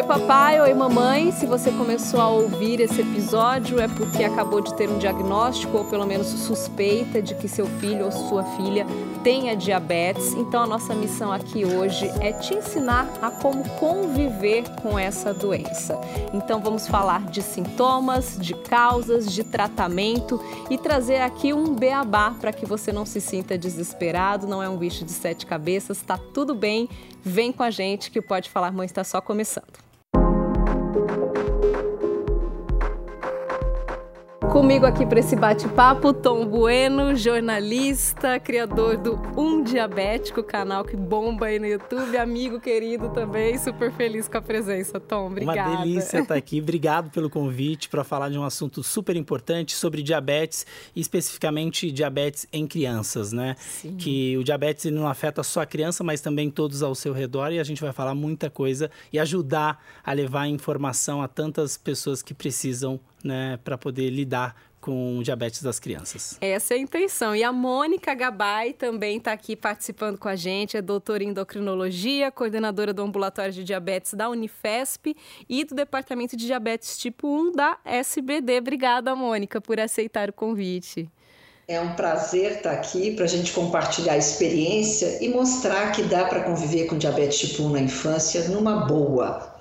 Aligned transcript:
Oi, 0.00 0.06
papai, 0.06 0.58
oi, 0.58 0.72
mamãe. 0.72 1.30
Se 1.30 1.44
você 1.44 1.70
começou 1.70 2.22
a 2.22 2.28
ouvir 2.28 2.80
esse 2.80 3.02
episódio, 3.02 3.78
é 3.78 3.86
porque 3.86 4.24
acabou 4.24 4.62
de 4.62 4.74
ter 4.74 4.88
um 4.88 4.96
diagnóstico 4.96 5.76
ou 5.76 5.84
pelo 5.84 6.06
menos 6.06 6.26
suspeita 6.26 7.20
de 7.20 7.34
que 7.34 7.46
seu 7.46 7.66
filho 7.66 8.06
ou 8.06 8.10
sua 8.10 8.42
filha 8.56 8.86
tenha 9.22 9.54
diabetes. 9.54 10.32
Então, 10.32 10.62
a 10.62 10.66
nossa 10.66 10.94
missão 10.94 11.30
aqui 11.30 11.66
hoje 11.66 12.10
é 12.18 12.32
te 12.32 12.54
ensinar 12.54 13.12
a 13.20 13.30
como 13.30 13.62
conviver 13.78 14.64
com 14.80 14.98
essa 14.98 15.34
doença. 15.34 16.00
Então, 16.32 16.62
vamos 16.62 16.88
falar 16.88 17.26
de 17.26 17.42
sintomas, 17.42 18.38
de 18.40 18.54
causas, 18.54 19.30
de 19.30 19.44
tratamento 19.44 20.42
e 20.70 20.78
trazer 20.78 21.20
aqui 21.20 21.52
um 21.52 21.74
beabá 21.74 22.30
para 22.40 22.54
que 22.54 22.64
você 22.64 22.90
não 22.90 23.04
se 23.04 23.20
sinta 23.20 23.58
desesperado. 23.58 24.46
Não 24.46 24.62
é 24.62 24.68
um 24.68 24.78
bicho 24.78 25.04
de 25.04 25.12
sete 25.12 25.44
cabeças, 25.44 25.98
está 25.98 26.16
tudo 26.16 26.54
bem. 26.54 26.88
Vem 27.22 27.52
com 27.52 27.62
a 27.62 27.70
gente 27.70 28.10
que 28.10 28.18
o 28.18 28.22
Pode 28.22 28.48
Falar 28.48 28.72
Mãe 28.72 28.86
está 28.86 29.04
só 29.04 29.20
começando. 29.20 29.89
Comigo 34.50 34.84
aqui 34.84 35.06
para 35.06 35.20
esse 35.20 35.36
bate-papo, 35.36 36.12
Tom 36.12 36.44
Bueno, 36.44 37.14
jornalista, 37.14 38.40
criador 38.40 38.96
do 38.96 39.16
Um 39.36 39.62
Diabético, 39.62 40.42
canal 40.42 40.84
que 40.84 40.96
bomba 40.96 41.46
aí 41.46 41.60
no 41.60 41.66
YouTube, 41.66 42.16
amigo 42.18 42.58
querido 42.58 43.10
também, 43.10 43.56
super 43.56 43.92
feliz 43.92 44.26
com 44.26 44.38
a 44.38 44.42
presença, 44.42 44.98
Tom. 44.98 45.28
Obrigada. 45.28 45.70
Uma 45.70 45.84
delícia 45.84 46.18
estar 46.18 46.34
aqui. 46.36 46.60
Obrigado 46.60 47.10
pelo 47.10 47.30
convite 47.30 47.88
para 47.88 48.02
falar 48.02 48.28
de 48.28 48.36
um 48.36 48.42
assunto 48.42 48.82
super 48.82 49.14
importante 49.14 49.72
sobre 49.72 50.02
diabetes, 50.02 50.66
e 50.96 51.00
especificamente 51.00 51.92
diabetes 51.92 52.48
em 52.52 52.66
crianças, 52.66 53.32
né? 53.32 53.54
Sim. 53.56 53.94
Que 53.96 54.36
o 54.36 54.42
diabetes 54.42 54.90
não 54.90 55.06
afeta 55.06 55.44
só 55.44 55.60
a 55.60 55.66
criança, 55.66 56.02
mas 56.02 56.20
também 56.20 56.50
todos 56.50 56.82
ao 56.82 56.96
seu 56.96 57.12
redor 57.12 57.52
e 57.52 57.60
a 57.60 57.64
gente 57.64 57.80
vai 57.80 57.92
falar 57.92 58.16
muita 58.16 58.50
coisa 58.50 58.90
e 59.12 59.18
ajudar 59.20 59.80
a 60.04 60.12
levar 60.12 60.48
informação 60.48 61.22
a 61.22 61.28
tantas 61.28 61.76
pessoas 61.76 62.20
que 62.20 62.34
precisam 62.34 62.98
né, 63.24 63.58
para 63.62 63.76
poder 63.76 64.10
lidar 64.10 64.54
com 64.80 65.18
o 65.18 65.22
diabetes 65.22 65.62
das 65.62 65.78
crianças. 65.78 66.38
Essa 66.40 66.74
é 66.74 66.78
a 66.78 66.80
intenção. 66.80 67.36
E 67.36 67.44
a 67.44 67.52
Mônica 67.52 68.14
Gabay 68.14 68.72
também 68.72 69.18
está 69.18 69.32
aqui 69.32 69.54
participando 69.54 70.18
com 70.18 70.28
a 70.28 70.34
gente, 70.34 70.76
é 70.76 70.82
doutora 70.82 71.22
em 71.22 71.28
endocrinologia, 71.28 72.30
coordenadora 72.30 72.92
do 72.92 73.02
ambulatório 73.02 73.52
de 73.52 73.62
diabetes 73.62 74.14
da 74.14 74.28
Unifesp 74.28 75.14
e 75.48 75.64
do 75.64 75.74
departamento 75.74 76.36
de 76.36 76.46
diabetes 76.46 76.96
tipo 76.96 77.28
1 77.28 77.52
da 77.52 77.78
SBD. 77.84 78.58
Obrigada, 78.58 79.14
Mônica, 79.14 79.60
por 79.60 79.78
aceitar 79.78 80.30
o 80.30 80.32
convite. 80.32 81.10
É 81.68 81.80
um 81.80 81.94
prazer 81.94 82.56
estar 82.56 82.72
aqui 82.72 83.14
para 83.14 83.26
a 83.26 83.28
gente 83.28 83.52
compartilhar 83.52 84.14
a 84.14 84.18
experiência 84.18 85.22
e 85.24 85.28
mostrar 85.28 85.92
que 85.92 86.02
dá 86.02 86.24
para 86.24 86.42
conviver 86.42 86.86
com 86.86 86.98
diabetes 86.98 87.38
tipo 87.38 87.62
1 87.64 87.68
na 87.68 87.80
infância 87.80 88.48
numa 88.48 88.86
boa. 88.86 89.59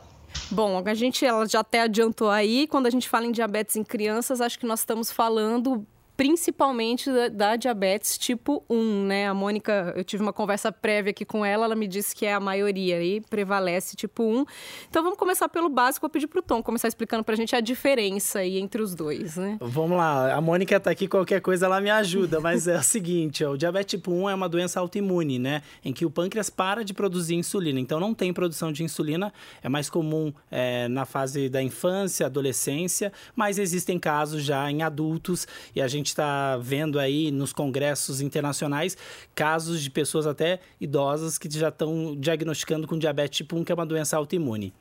Bom, 0.51 0.81
a 0.85 0.93
gente 0.93 1.25
ela 1.25 1.47
já 1.47 1.59
até 1.59 1.81
adiantou 1.81 2.29
aí, 2.29 2.67
quando 2.67 2.87
a 2.87 2.89
gente 2.89 3.07
fala 3.07 3.25
em 3.25 3.31
diabetes 3.31 3.75
em 3.75 3.83
crianças, 3.83 4.41
acho 4.41 4.57
que 4.57 4.65
nós 4.65 4.79
estamos 4.79 5.11
falando 5.11 5.85
principalmente 6.19 7.09
da, 7.09 7.29
da, 7.29 7.55
diabetes 7.55 8.17
tipo 8.17 8.61
1, 8.69 9.05
né? 9.05 9.29
A 9.29 9.33
Mônica, 9.33 9.93
eu 9.95 10.03
tive 10.03 10.21
uma 10.21 10.33
conversa 10.33 10.69
prévia 10.69 11.11
aqui 11.11 11.23
com 11.23 11.45
ela, 11.45 11.63
ela 11.63 11.77
me 11.77 11.87
disse 11.87 12.13
que 12.13 12.25
é 12.25 12.33
a 12.33 12.41
maioria 12.41 13.01
e 13.01 13.21
prevalece 13.21 13.95
tipo 13.95 14.23
1. 14.23 14.45
Então 14.89 15.01
vamos 15.01 15.17
começar 15.17 15.47
pelo 15.47 15.69
básico, 15.69 16.01
vou 16.01 16.09
pedir 16.09 16.27
pro 16.27 16.41
Tom 16.41 16.61
começar 16.61 16.89
explicando 16.89 17.23
pra 17.23 17.37
gente 17.37 17.55
a 17.55 17.61
diferença 17.61 18.39
aí 18.39 18.59
entre 18.59 18.81
os 18.81 18.93
dois, 18.93 19.37
né? 19.37 19.57
Vamos 19.61 19.97
lá, 19.97 20.33
a 20.33 20.41
Mônica 20.41 20.77
tá 20.77 20.91
aqui, 20.91 21.07
qualquer 21.07 21.39
coisa 21.39 21.67
ela 21.67 21.79
me 21.79 21.89
ajuda, 21.89 22.41
mas 22.41 22.67
é 22.67 22.77
o 22.77 22.83
seguinte, 22.83 23.45
ó, 23.45 23.51
o 23.51 23.57
diabetes 23.57 23.91
tipo 23.91 24.11
1 24.11 24.29
é 24.29 24.35
uma 24.35 24.49
doença 24.49 24.77
autoimune, 24.81 25.39
né? 25.39 25.61
Em 25.85 25.93
que 25.93 26.05
o 26.05 26.11
pâncreas 26.11 26.49
para 26.49 26.83
de 26.83 26.93
produzir 26.93 27.35
insulina, 27.35 27.79
então 27.79 27.97
não 27.97 28.13
tem 28.13 28.33
produção 28.33 28.73
de 28.73 28.83
insulina, 28.83 29.31
é 29.63 29.69
mais 29.69 29.89
comum 29.89 30.33
é, 30.51 30.89
na 30.89 31.05
fase 31.05 31.47
da 31.47 31.63
infância, 31.63 32.25
adolescência, 32.25 33.13
mas 33.33 33.57
existem 33.57 33.97
casos 33.97 34.43
já 34.43 34.69
em 34.69 34.83
adultos 34.83 35.47
e 35.73 35.81
a 35.81 35.87
gente 35.87 36.08
está 36.09 36.57
vendo 36.57 36.99
aí 36.99 37.31
nos 37.31 37.53
congressos 37.53 38.21
internacionais 38.21 38.97
casos 39.33 39.81
de 39.81 39.89
pessoas 39.89 40.27
até 40.27 40.59
idosas 40.79 41.37
que 41.37 41.49
já 41.49 41.69
estão 41.69 42.15
diagnosticando 42.15 42.87
com 42.87 42.97
diabetes 42.97 43.37
tipo 43.37 43.55
1, 43.55 43.63
que 43.63 43.71
é 43.71 43.75
uma 43.75 43.85
doença 43.85 44.17
autoimune. 44.17 44.73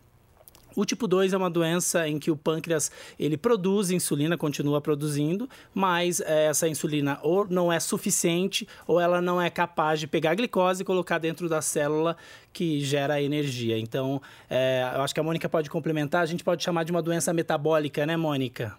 O 0.78 0.84
tipo 0.84 1.08
2 1.08 1.32
é 1.32 1.36
uma 1.36 1.50
doença 1.50 2.06
em 2.08 2.20
que 2.20 2.30
o 2.30 2.36
pâncreas 2.36 2.88
ele 3.18 3.36
produz 3.36 3.90
insulina, 3.90 4.38
continua 4.38 4.80
produzindo, 4.80 5.50
mas 5.74 6.20
é, 6.20 6.46
essa 6.46 6.68
insulina 6.68 7.18
ou 7.20 7.44
não 7.50 7.72
é 7.72 7.80
suficiente 7.80 8.68
ou 8.86 9.00
ela 9.00 9.20
não 9.20 9.42
é 9.42 9.50
capaz 9.50 9.98
de 9.98 10.06
pegar 10.06 10.30
a 10.30 10.34
glicose 10.36 10.82
e 10.82 10.84
colocar 10.84 11.18
dentro 11.18 11.48
da 11.48 11.60
célula 11.60 12.16
que 12.52 12.80
gera 12.80 13.20
energia. 13.20 13.76
Então, 13.76 14.22
é, 14.48 14.88
eu 14.94 15.02
acho 15.02 15.12
que 15.12 15.18
a 15.18 15.22
Mônica 15.24 15.48
pode 15.48 15.68
complementar, 15.68 16.22
a 16.22 16.26
gente 16.26 16.44
pode 16.44 16.62
chamar 16.62 16.84
de 16.84 16.92
uma 16.92 17.02
doença 17.02 17.32
metabólica, 17.32 18.06
né, 18.06 18.16
Mônica? 18.16 18.76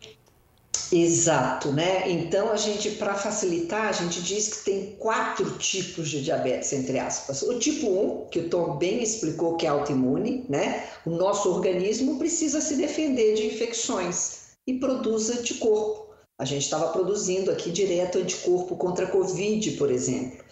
Exato, 0.91 1.71
né? 1.71 2.09
Então 2.09 2.51
a 2.51 2.57
gente, 2.57 2.91
para 2.91 3.13
facilitar, 3.13 3.89
a 3.89 3.91
gente 3.91 4.23
diz 4.23 4.49
que 4.49 4.65
tem 4.65 4.95
quatro 4.97 5.51
tipos 5.59 6.09
de 6.09 6.23
diabetes, 6.23 6.73
entre 6.73 6.97
aspas. 6.97 7.43
O 7.43 7.59
tipo 7.59 7.87
1, 7.87 8.25
que 8.31 8.39
o 8.39 8.49
Tom 8.49 8.77
bem 8.77 9.03
explicou 9.03 9.55
que 9.55 9.67
é 9.67 9.69
autoimune, 9.69 10.45
né? 10.49 10.87
O 11.05 11.11
nosso 11.11 11.49
organismo 11.49 12.17
precisa 12.17 12.59
se 12.59 12.75
defender 12.75 13.35
de 13.35 13.45
infecções 13.45 14.49
e 14.65 14.79
produz 14.79 15.29
anticorpo. 15.29 16.09
A 16.39 16.45
gente 16.45 16.63
estava 16.63 16.87
produzindo 16.87 17.51
aqui 17.51 17.69
direto 17.69 18.17
anticorpo 18.17 18.75
contra 18.75 19.05
a 19.05 19.09
Covid, 19.09 19.71
por 19.71 19.91
exemplo. 19.91 20.43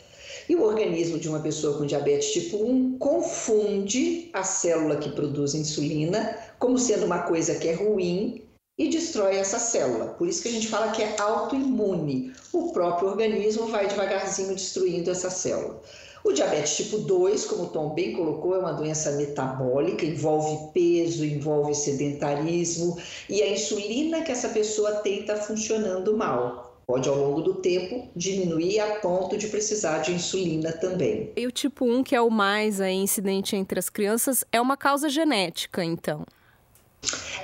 E 0.47 0.56
o 0.56 0.61
organismo 0.61 1.17
de 1.17 1.27
uma 1.27 1.39
pessoa 1.39 1.77
com 1.77 1.85
diabetes 1.85 2.31
tipo 2.31 2.57
1 2.57 2.97
confunde 3.00 4.29
a 4.33 4.44
célula 4.44 4.97
que 4.97 5.09
produz 5.09 5.56
insulina 5.56 6.38
como 6.59 6.77
sendo 6.77 7.06
uma 7.06 7.23
coisa 7.23 7.56
que 7.56 7.67
é 7.67 7.73
ruim 7.73 8.46
e 8.77 8.89
destrói 8.89 9.38
essa 9.38 9.57
célula. 9.57 10.07
Por 10.07 10.27
isso 10.27 10.41
que 10.41 10.49
a 10.49 10.51
gente 10.51 10.67
fala 10.67 10.91
que 10.91 11.01
é 11.01 11.15
autoimune. 11.19 12.31
O 12.53 12.71
próprio 12.71 13.09
organismo 13.09 13.67
vai 13.67 13.88
devagarzinho 13.88 14.53
destruindo 14.53 15.09
essa 15.09 15.29
célula. 15.29 15.81
O 16.23 16.33
diabetes 16.33 16.75
tipo 16.75 16.97
2, 16.97 17.45
como 17.45 17.63
o 17.63 17.67
Tom 17.67 17.93
bem 17.93 18.13
colocou, 18.13 18.53
é 18.53 18.59
uma 18.59 18.73
doença 18.73 19.11
metabólica, 19.11 20.05
envolve 20.05 20.71
peso, 20.73 21.23
envolve 21.23 21.73
sedentarismo 21.73 22.97
e 23.29 23.41
a 23.41 23.49
insulina 23.49 24.21
que 24.21 24.31
essa 24.31 24.49
pessoa 24.49 24.95
tem 24.95 25.21
está 25.21 25.38
funcionando 25.38 26.17
mal. 26.17 26.67
Pode, 26.85 27.09
ao 27.09 27.15
longo 27.15 27.41
do 27.41 27.55
tempo, 27.55 28.07
diminuir 28.15 28.79
a 28.79 28.95
ponto 28.95 29.38
de 29.38 29.47
precisar 29.47 29.99
de 29.99 30.13
insulina 30.13 30.71
também. 30.71 31.31
E 31.35 31.45
o 31.45 31.51
tipo 31.51 31.85
1, 31.85 32.03
que 32.03 32.15
é 32.15 32.21
o 32.21 32.29
mais 32.29 32.79
aí, 32.79 32.95
incidente 32.95 33.55
entre 33.55 33.77
as 33.77 33.89
crianças, 33.89 34.45
é 34.51 34.61
uma 34.61 34.77
causa 34.77 35.09
genética, 35.09 35.83
então? 35.83 36.25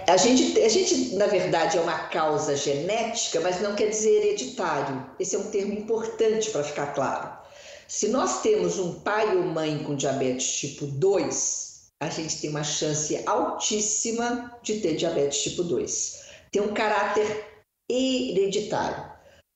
A 0.08 0.18
gente, 0.18 0.60
a 0.60 0.70
gente, 0.70 1.16
na 1.16 1.28
verdade, 1.28 1.78
é 1.78 1.82
uma 1.82 1.98
causa 2.10 2.56
genética, 2.56 3.40
mas 3.40 3.62
não 3.62 3.76
quer 3.76 3.90
dizer 3.90 4.10
hereditário. 4.10 5.10
Esse 5.20 5.36
é 5.36 5.40
um 5.40 5.50
termo 5.50 5.74
importante 5.74 6.50
para 6.52 6.64
ficar 6.64 6.88
claro. 6.88 7.38
Se 7.88 8.08
nós 8.10 8.42
temos 8.42 8.80
um 8.80 9.00
pai 9.00 9.36
ou 9.38 9.44
mãe 9.44 9.84
com 9.84 9.96
diabetes 9.96 10.58
tipo 10.58 10.86
2, 10.88 11.92
a 12.02 12.10
gente 12.10 12.42
tem 12.42 12.50
uma 12.50 12.64
chance 12.64 13.22
altíssima 13.26 14.58
de 14.62 14.80
ter 14.80 14.96
diabetes 14.96 15.44
tipo 15.44 15.64
2. 15.64 16.24
Tem 16.52 16.62
um 16.62 16.74
caráter 16.74 17.46
hereditário. 17.90 19.13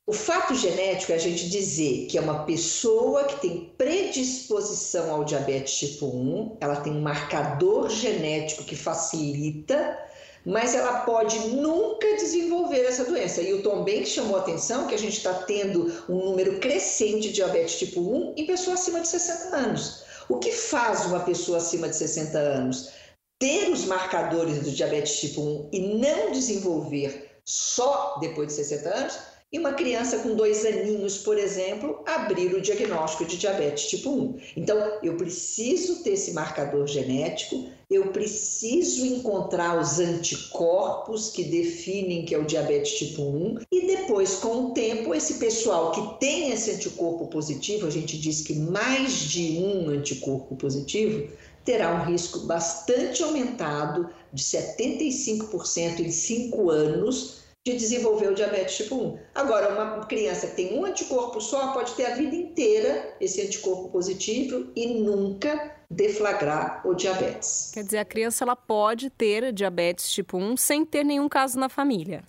O 0.10 0.14
fato 0.14 0.56
genético 0.56 1.12
é 1.12 1.16
a 1.16 1.20
gente 1.20 1.50
dizer 1.50 2.08
que 2.08 2.18
é 2.18 2.22
uma 2.22 2.46
pessoa 2.46 3.26
que 3.26 3.42
tem 3.42 3.74
predisposição 3.78 5.12
ao 5.12 5.26
diabetes 5.26 5.78
tipo 5.80 6.06
1, 6.06 6.60
ela 6.62 6.78
tem 6.78 6.94
um 6.94 7.02
marcador 7.02 7.90
genético 7.90 8.64
que 8.64 8.74
facilita, 8.74 10.00
mas 10.46 10.74
ela 10.74 11.02
pode 11.02 11.38
nunca 11.50 12.08
desenvolver 12.16 12.86
essa 12.86 13.04
doença. 13.04 13.42
E 13.42 13.54
o 13.54 13.62
Tom 13.62 13.84
que 13.84 14.06
chamou 14.06 14.38
a 14.38 14.40
atenção 14.40 14.88
que 14.88 14.96
a 14.96 14.98
gente 14.98 15.18
está 15.18 15.34
tendo 15.34 15.94
um 16.08 16.24
número 16.24 16.58
crescente 16.58 17.28
de 17.28 17.34
diabetes 17.34 17.78
tipo 17.78 18.00
1 18.00 18.36
em 18.38 18.46
pessoas 18.46 18.80
acima 18.80 19.02
de 19.02 19.10
60 19.10 19.58
anos. 19.58 20.04
O 20.30 20.38
que 20.38 20.54
faz 20.54 21.06
uma 21.06 21.20
pessoa 21.20 21.58
acima 21.58 21.90
de 21.90 21.98
60 21.98 22.38
anos 22.38 22.92
ter 23.38 23.70
os 23.70 23.84
marcadores 23.84 24.64
do 24.64 24.72
diabetes 24.72 25.20
tipo 25.20 25.42
1 25.42 25.70
e 25.74 25.80
não 25.98 26.32
desenvolver 26.32 27.30
só 27.44 28.16
depois 28.22 28.48
de 28.48 28.54
60 28.54 28.90
anos? 28.90 29.37
E 29.50 29.58
uma 29.58 29.72
criança 29.72 30.20
com 30.20 30.36
dois 30.36 30.66
aninhos, 30.66 31.20
por 31.20 31.38
exemplo, 31.38 32.04
abrir 32.06 32.54
o 32.54 32.60
diagnóstico 32.60 33.24
de 33.24 33.38
diabetes 33.38 33.88
tipo 33.88 34.10
1. 34.10 34.36
Então, 34.58 34.78
eu 35.02 35.16
preciso 35.16 36.04
ter 36.04 36.12
esse 36.12 36.34
marcador 36.34 36.86
genético, 36.86 37.70
eu 37.90 38.12
preciso 38.12 39.06
encontrar 39.06 39.80
os 39.80 40.00
anticorpos 40.00 41.30
que 41.30 41.46
definem 41.46 42.26
que 42.26 42.36
é 42.36 42.38
o 42.38 42.44
diabetes 42.44 42.98
tipo 42.98 43.22
1, 43.22 43.60
e 43.72 43.88
depois, 43.88 44.36
com 44.36 44.66
o 44.66 44.74
tempo, 44.74 45.16
esse 45.16 45.36
pessoal 45.36 45.94
que 45.94 46.20
tem 46.20 46.52
esse 46.52 46.72
anticorpo 46.72 47.28
positivo, 47.28 47.88
a 47.88 47.90
gente 47.90 48.18
diz 48.18 48.42
que 48.42 48.54
mais 48.54 49.18
de 49.18 49.60
um 49.60 49.88
anticorpo 49.88 50.58
positivo, 50.58 51.26
terá 51.64 51.94
um 51.94 52.04
risco 52.04 52.40
bastante 52.40 53.24
aumentado 53.24 54.10
de 54.34 54.44
75% 54.44 56.02
em 56.02 56.12
5 56.12 56.70
anos 56.70 57.47
de 57.72 57.78
desenvolver 57.78 58.32
o 58.32 58.34
diabetes 58.34 58.78
tipo 58.78 58.96
1. 58.96 59.20
Agora, 59.36 59.74
uma 59.74 60.06
criança 60.06 60.48
que 60.48 60.56
tem 60.56 60.80
um 60.80 60.86
anticorpo 60.86 61.42
só 61.42 61.74
pode 61.74 61.94
ter 61.94 62.06
a 62.06 62.16
vida 62.16 62.36
inteira 62.36 63.16
esse 63.20 63.42
anticorpo 63.42 63.90
positivo 63.90 64.72
e 64.76 65.02
nunca 65.02 65.76
deflagrar 65.90 66.82
o 66.86 66.94
diabetes. 66.94 67.72
Quer 67.74 67.84
dizer, 67.84 67.98
a 67.98 68.06
criança 68.06 68.46
ela 68.46 68.56
pode 68.56 69.10
ter 69.10 69.52
diabetes 69.52 70.10
tipo 70.10 70.38
1 70.38 70.56
sem 70.56 70.86
ter 70.86 71.04
nenhum 71.04 71.28
caso 71.28 71.60
na 71.60 71.68
família. 71.68 72.24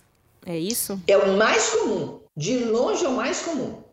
É 0.45 0.57
isso? 0.57 0.99
É 1.07 1.17
o 1.17 1.37
mais 1.37 1.69
comum. 1.69 2.19
De 2.35 2.57
longe 2.65 3.05
é 3.05 3.07
o 3.07 3.13
mais 3.13 3.41
comum. 3.41 3.83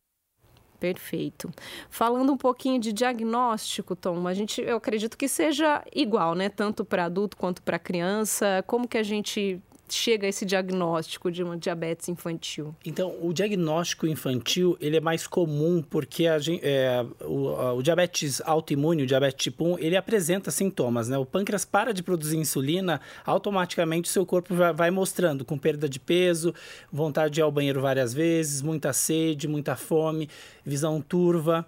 Perfeito. 0.79 1.51
Falando 1.89 2.33
um 2.33 2.37
pouquinho 2.37 2.79
de 2.81 2.93
diagnóstico, 2.93 3.97
Tom, 3.97 4.27
a 4.27 4.35
gente, 4.35 4.61
eu 4.61 4.77
acredito 4.77 5.17
que 5.17 5.27
seja 5.27 5.83
igual, 5.95 6.35
né? 6.35 6.49
Tanto 6.49 6.85
para 6.85 7.07
adulto 7.07 7.37
quanto 7.37 7.63
para 7.63 7.79
criança. 7.79 8.63
Como 8.67 8.87
que 8.87 8.99
a 8.99 9.03
gente 9.03 9.61
chega 9.95 10.27
a 10.27 10.29
esse 10.29 10.45
diagnóstico 10.45 11.31
de 11.31 11.43
uma 11.43 11.57
diabetes 11.57 12.09
infantil? 12.09 12.75
Então, 12.85 13.15
o 13.21 13.33
diagnóstico 13.33 14.07
infantil 14.07 14.77
ele 14.81 14.97
é 14.97 15.01
mais 15.01 15.27
comum 15.27 15.83
porque 15.83 16.27
a 16.27 16.37
é, 16.63 17.05
o, 17.23 17.77
o, 17.77 17.83
diabetes 17.83 18.41
autoimune, 18.45 19.03
o 19.03 19.07
diabetes 19.07 19.45
tipo 19.45 19.65
1, 19.65 19.79
ele 19.79 19.97
apresenta 19.97 20.51
sintomas, 20.51 21.09
né? 21.09 21.19
O 21.19 21.25
pâncreas 21.25 21.65
para 21.65 21.93
de 21.93 22.03
produzir 22.03 22.37
insulina, 22.37 23.01
automaticamente 23.25 24.09
o 24.09 24.13
seu 24.13 24.27
corpo 24.27 24.55
vai, 24.55 24.73
vai 24.73 24.91
mostrando 24.91 25.45
com 25.45 25.59
perda 25.59 25.89
de 25.89 25.99
peso, 25.99 26.55
vontade 26.93 27.35
de 27.35 27.41
ir 27.41 27.43
ao 27.43 27.53
banheiro 27.53 27.81
várias 27.81 28.13
vezes, 28.13 28.63
muita 28.63 28.93
sede, 28.93 29.49
muita 29.49 29.77
fome, 29.77 30.29
visão 30.65 31.01
turva. 31.01 31.67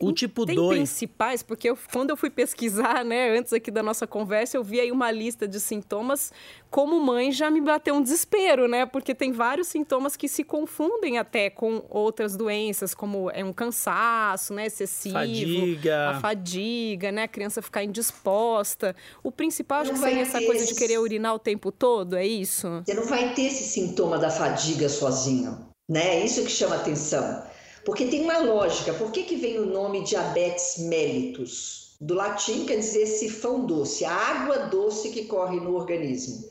O 0.00 0.12
tipo 0.12 0.46
2. 0.46 0.58
Tem 0.58 0.68
principais, 0.68 1.42
porque 1.42 1.68
eu, 1.68 1.78
quando 1.92 2.10
eu 2.10 2.16
fui 2.16 2.30
pesquisar, 2.30 3.04
né, 3.04 3.36
antes 3.36 3.52
aqui 3.52 3.70
da 3.70 3.82
nossa 3.82 4.06
conversa, 4.06 4.56
eu 4.56 4.64
vi 4.64 4.80
aí 4.80 4.90
uma 4.90 5.10
lista 5.10 5.46
de 5.46 5.60
sintomas. 5.60 6.32
Como 6.70 6.98
mãe, 7.00 7.30
já 7.30 7.50
me 7.50 7.60
bateu 7.60 7.94
um 7.94 8.02
desespero, 8.02 8.66
né? 8.66 8.86
Porque 8.86 9.14
tem 9.14 9.32
vários 9.32 9.66
sintomas 9.66 10.16
que 10.16 10.28
se 10.28 10.42
confundem 10.42 11.18
até 11.18 11.50
com 11.50 11.84
outras 11.90 12.36
doenças, 12.36 12.94
como 12.94 13.30
é 13.30 13.44
um 13.44 13.52
cansaço, 13.52 14.54
né, 14.54 14.66
excessivo, 14.66 15.14
fadiga. 15.14 16.10
a 16.10 16.20
fadiga, 16.20 17.12
né, 17.12 17.24
a 17.24 17.28
criança 17.28 17.60
ficar 17.60 17.84
indisposta. 17.84 18.96
O 19.22 19.30
principal 19.30 19.82
acho 19.82 19.92
que 19.92 19.98
seria 19.98 20.22
essa 20.22 20.40
coisa 20.40 20.64
de 20.64 20.74
querer 20.74 20.98
urinar 20.98 21.34
o 21.34 21.38
tempo 21.38 21.70
todo, 21.70 22.16
é 22.16 22.26
isso? 22.26 22.68
Você 22.86 22.94
não 22.94 23.04
vai 23.04 23.34
ter 23.34 23.42
esse 23.42 23.64
sintoma 23.64 24.18
da 24.18 24.30
fadiga 24.30 24.88
sozinho, 24.88 25.66
né? 25.88 26.20
É 26.20 26.24
isso 26.24 26.42
que 26.44 26.50
chama 26.50 26.76
atenção. 26.76 27.49
Porque 27.84 28.06
tem 28.06 28.22
uma 28.22 28.38
lógica. 28.38 28.92
Por 28.92 29.10
que, 29.10 29.22
que 29.22 29.36
vem 29.36 29.58
o 29.58 29.66
nome 29.66 30.04
diabetes 30.04 30.78
mellitus? 30.78 31.96
Do 32.00 32.14
latim 32.14 32.64
quer 32.64 32.76
dizer 32.76 33.06
sifão 33.06 33.66
doce, 33.66 34.04
a 34.04 34.12
água 34.12 34.58
doce 34.68 35.10
que 35.10 35.26
corre 35.26 35.60
no 35.60 35.74
organismo. 35.74 36.48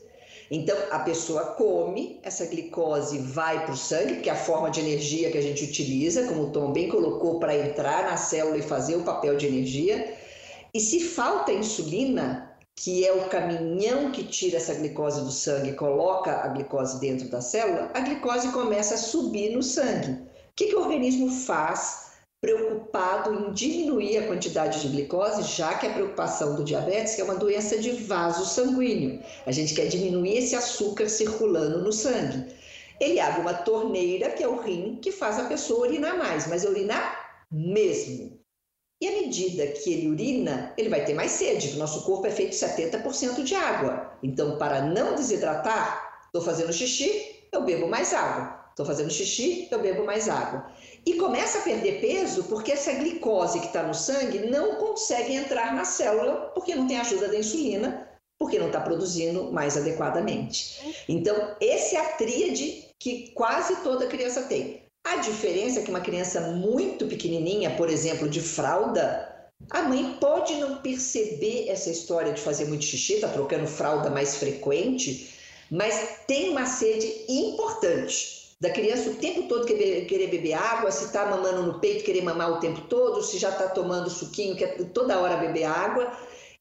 Então, 0.50 0.76
a 0.90 0.98
pessoa 1.00 1.54
come, 1.54 2.18
essa 2.24 2.44
glicose 2.46 3.18
vai 3.18 3.64
para 3.64 3.74
o 3.74 3.76
sangue, 3.76 4.20
que 4.20 4.28
é 4.28 4.32
a 4.32 4.36
forma 4.36 4.68
de 4.70 4.80
energia 4.80 5.30
que 5.30 5.38
a 5.38 5.42
gente 5.42 5.64
utiliza, 5.64 6.26
como 6.26 6.44
o 6.44 6.50
Tom 6.50 6.72
bem 6.72 6.88
colocou, 6.88 7.38
para 7.38 7.56
entrar 7.56 8.04
na 8.04 8.16
célula 8.16 8.58
e 8.58 8.62
fazer 8.62 8.96
o 8.96 9.04
papel 9.04 9.36
de 9.36 9.46
energia. 9.46 10.12
E 10.74 10.80
se 10.80 11.00
falta 11.00 11.52
insulina, 11.52 12.50
que 12.74 13.06
é 13.06 13.12
o 13.12 13.28
caminhão 13.28 14.10
que 14.10 14.24
tira 14.24 14.56
essa 14.56 14.74
glicose 14.74 15.20
do 15.20 15.30
sangue 15.30 15.70
e 15.70 15.74
coloca 15.74 16.32
a 16.32 16.48
glicose 16.48 16.98
dentro 16.98 17.28
da 17.28 17.40
célula, 17.40 17.90
a 17.94 18.00
glicose 18.00 18.50
começa 18.50 18.94
a 18.94 18.98
subir 18.98 19.54
no 19.54 19.62
sangue 19.62 20.30
que, 20.60 20.66
que 20.66 20.76
o 20.76 20.80
organismo 20.80 21.30
faz 21.30 22.10
preocupado 22.38 23.32
em 23.32 23.52
diminuir 23.54 24.18
a 24.18 24.26
quantidade 24.26 24.82
de 24.82 24.88
glicose, 24.88 25.56
já 25.56 25.74
que 25.78 25.86
a 25.86 25.92
preocupação 25.92 26.54
do 26.54 26.62
diabetes 26.62 27.18
é 27.18 27.24
uma 27.24 27.34
doença 27.34 27.78
de 27.78 27.92
vaso 27.92 28.44
sanguíneo. 28.44 29.22
A 29.46 29.52
gente 29.52 29.74
quer 29.74 29.86
diminuir 29.86 30.36
esse 30.36 30.54
açúcar 30.54 31.08
circulando 31.08 31.82
no 31.82 31.90
sangue. 31.90 32.54
Ele 33.00 33.18
abre 33.18 33.40
uma 33.40 33.54
torneira, 33.54 34.28
que 34.28 34.42
é 34.42 34.48
o 34.48 34.60
rim, 34.60 34.98
que 35.00 35.10
faz 35.10 35.38
a 35.38 35.44
pessoa 35.44 35.86
urinar 35.86 36.18
mais, 36.18 36.46
mas 36.46 36.64
urinar 36.64 37.46
mesmo. 37.50 38.38
E 39.00 39.08
à 39.08 39.12
medida 39.12 39.66
que 39.66 39.90
ele 39.90 40.08
urina, 40.08 40.74
ele 40.76 40.90
vai 40.90 41.06
ter 41.06 41.14
mais 41.14 41.30
sede, 41.30 41.74
o 41.74 41.78
nosso 41.78 42.04
corpo 42.04 42.26
é 42.26 42.30
feito 42.30 42.54
70% 42.54 43.42
de 43.42 43.54
água. 43.54 44.12
Então, 44.22 44.58
para 44.58 44.82
não 44.82 45.14
desidratar, 45.14 46.20
estou 46.26 46.42
fazendo 46.42 46.70
xixi, 46.70 47.48
eu 47.50 47.64
bebo 47.64 47.88
mais 47.88 48.12
água. 48.12 48.59
Estou 48.70 48.86
fazendo 48.86 49.10
xixi, 49.10 49.68
eu 49.70 49.80
bebo 49.80 50.04
mais 50.04 50.28
água. 50.28 50.70
E 51.04 51.14
começa 51.14 51.58
a 51.58 51.62
perder 51.62 52.00
peso 52.00 52.44
porque 52.44 52.72
essa 52.72 52.92
glicose 52.92 53.60
que 53.60 53.66
está 53.66 53.82
no 53.82 53.94
sangue 53.94 54.50
não 54.50 54.76
consegue 54.76 55.34
entrar 55.34 55.74
na 55.74 55.84
célula 55.84 56.50
porque 56.54 56.74
não 56.74 56.86
tem 56.86 56.98
ajuda 56.98 57.28
da 57.28 57.38
insulina, 57.38 58.08
porque 58.38 58.58
não 58.58 58.68
está 58.68 58.80
produzindo 58.80 59.52
mais 59.52 59.76
adequadamente. 59.76 61.04
Então, 61.08 61.56
esse 61.60 61.96
é 61.96 62.00
a 62.00 62.12
tríade 62.12 62.86
que 62.98 63.28
quase 63.32 63.76
toda 63.76 64.06
criança 64.06 64.42
tem. 64.42 64.82
A 65.04 65.16
diferença 65.16 65.80
é 65.80 65.82
que 65.82 65.90
uma 65.90 66.00
criança 66.00 66.40
muito 66.52 67.06
pequenininha, 67.06 67.76
por 67.76 67.88
exemplo, 67.88 68.28
de 68.28 68.40
fralda, 68.40 69.30
a 69.70 69.82
mãe 69.82 70.16
pode 70.20 70.54
não 70.54 70.78
perceber 70.78 71.68
essa 71.68 71.90
história 71.90 72.32
de 72.32 72.40
fazer 72.40 72.66
muito 72.66 72.84
xixi, 72.84 73.14
está 73.14 73.28
trocando 73.28 73.66
fralda 73.66 74.10
mais 74.10 74.36
frequente, 74.36 75.34
mas 75.70 76.20
tem 76.26 76.50
uma 76.50 76.66
sede 76.66 77.24
importante 77.28 78.39
da 78.60 78.68
criança 78.70 79.10
o 79.10 79.14
tempo 79.14 79.44
todo 79.48 79.64
querer, 79.64 80.28
beber 80.28 80.52
água, 80.52 80.90
se 80.90 81.06
está 81.06 81.24
mamando 81.24 81.62
no 81.62 81.80
peito, 81.80 82.04
querer 82.04 82.22
mamar 82.22 82.52
o 82.52 82.60
tempo 82.60 82.82
todo, 82.82 83.22
se 83.22 83.38
já 83.38 83.48
está 83.48 83.68
tomando 83.68 84.10
suquinho, 84.10 84.54
quer 84.54 84.76
toda 84.92 85.18
hora 85.18 85.38
beber 85.38 85.64
água. 85.64 86.12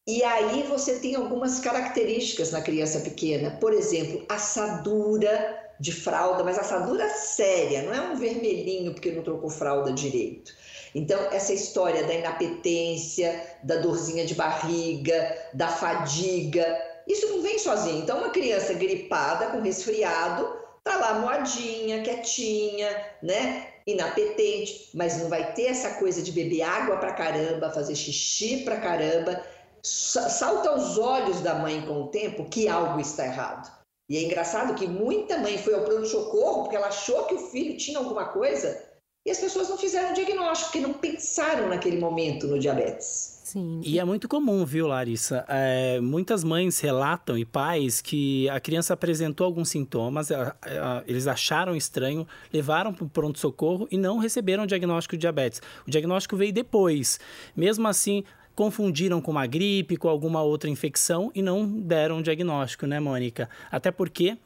E 0.08 0.24
aí 0.24 0.64
você 0.64 0.98
tem 1.00 1.16
algumas 1.16 1.60
características 1.60 2.52
na 2.52 2.62
criança 2.62 3.02
pequena, 3.02 3.52
por 3.60 3.74
exemplo, 3.74 4.26
assadura 4.30 5.60
de 5.80 5.92
fralda, 5.92 6.44
mas 6.44 6.58
assadura 6.58 7.08
séria, 7.10 7.84
não 7.84 7.94
é 7.94 8.02
um 8.02 8.16
vermelhinho 8.16 8.94
porque 8.94 9.12
não 9.12 9.22
trocou 9.22 9.50
fralda 9.50 9.92
direito. 9.92 10.54
Então, 10.96 11.20
essa 11.32 11.54
história 11.54 12.04
da 12.06 12.14
inapetência, 12.14 13.44
da 13.62 13.76
dorzinha 13.76 14.26
de 14.26 14.36
barriga, 14.36 15.38
da 15.54 15.68
fadiga, 15.68 16.66
isso 17.08 17.28
não 17.28 17.42
vem 17.42 17.60
sozinho. 17.60 18.00
Então, 18.00 18.18
uma 18.20 18.30
criança 18.30 18.74
gripada 18.74 19.48
com 19.48 19.62
resfriado, 19.62 20.59
tá 20.90 20.98
lá 20.98 21.20
moadinha, 21.20 22.02
quietinha, 22.02 22.90
né? 23.22 23.68
Inapetente, 23.86 24.90
mas 24.94 25.18
não 25.18 25.30
vai 25.30 25.54
ter 25.54 25.68
essa 25.68 25.92
coisa 25.96 26.22
de 26.22 26.32
beber 26.32 26.64
água 26.64 26.98
pra 26.98 27.14
caramba, 27.14 27.72
fazer 27.72 27.96
xixi 27.96 28.64
pra 28.64 28.80
caramba. 28.80 29.44
Salta 29.84 30.70
aos 30.70 30.98
olhos 30.98 31.42
da 31.42 31.56
mãe 31.56 31.82
com 31.82 32.02
o 32.02 32.08
tempo 32.08 32.50
que 32.50 32.68
algo 32.68 33.00
está 33.00 33.26
errado. 33.26 33.72
E 34.10 34.18
é 34.18 34.24
engraçado 34.24 34.74
que 34.74 34.88
muita 34.88 35.38
mãe 35.38 35.58
foi 35.58 35.76
ao 35.76 35.84
pronto-socorro 35.84 36.64
porque 36.64 36.76
ela 36.76 36.88
achou 36.88 37.26
que 37.26 37.36
o 37.36 37.48
filho 37.50 37.78
tinha 37.78 38.00
alguma 38.00 38.26
coisa 38.26 38.84
e 39.26 39.32
as 39.32 39.38
pessoas 39.38 39.70
não 39.70 39.78
fizeram 39.78 40.14
diagnóstico, 40.14 40.72
porque 40.72 40.88
não 40.88 40.94
pensaram 40.94 41.70
naquele 41.70 42.00
momento 42.00 42.48
no 42.48 42.58
diabetes. 42.58 43.39
Sim. 43.50 43.82
E 43.84 43.98
é 43.98 44.06
muito 44.06 44.28
comum, 44.28 44.64
viu, 44.64 44.86
Larissa? 44.86 45.44
É, 45.48 46.00
muitas 46.00 46.44
mães 46.44 46.80
relatam 46.80 47.36
e 47.36 47.44
pais 47.44 48.00
que 48.00 48.48
a 48.48 48.60
criança 48.60 48.94
apresentou 48.94 49.44
alguns 49.44 49.70
sintomas, 49.70 50.30
eles 51.08 51.26
acharam 51.26 51.76
estranho, 51.76 52.28
levaram 52.54 52.94
para 52.94 53.06
o 53.06 53.10
pronto-socorro 53.10 53.88
e 53.90 53.98
não 53.98 54.20
receberam 54.20 54.66
o 54.66 54.68
diagnóstico 54.68 55.16
de 55.16 55.22
diabetes. 55.22 55.64
O 55.88 55.90
diagnóstico 55.90 56.38
veio 56.38 56.54
depois. 56.54 57.20
Mesmo 57.56 57.88
assim, 57.88 58.24
confundiram 58.54 59.20
com 59.20 59.32
uma 59.32 59.48
gripe, 59.48 59.98
com 59.98 60.10
alguma 60.10 60.44
outra 60.44 60.70
infecção 60.70 61.32
e 61.34 61.42
não 61.42 61.66
deram 61.66 62.20
o 62.20 62.22
diagnóstico, 62.22 62.86
né, 62.86 63.00
Mônica? 63.00 63.50
Até 63.72 63.90
porque 63.90 64.38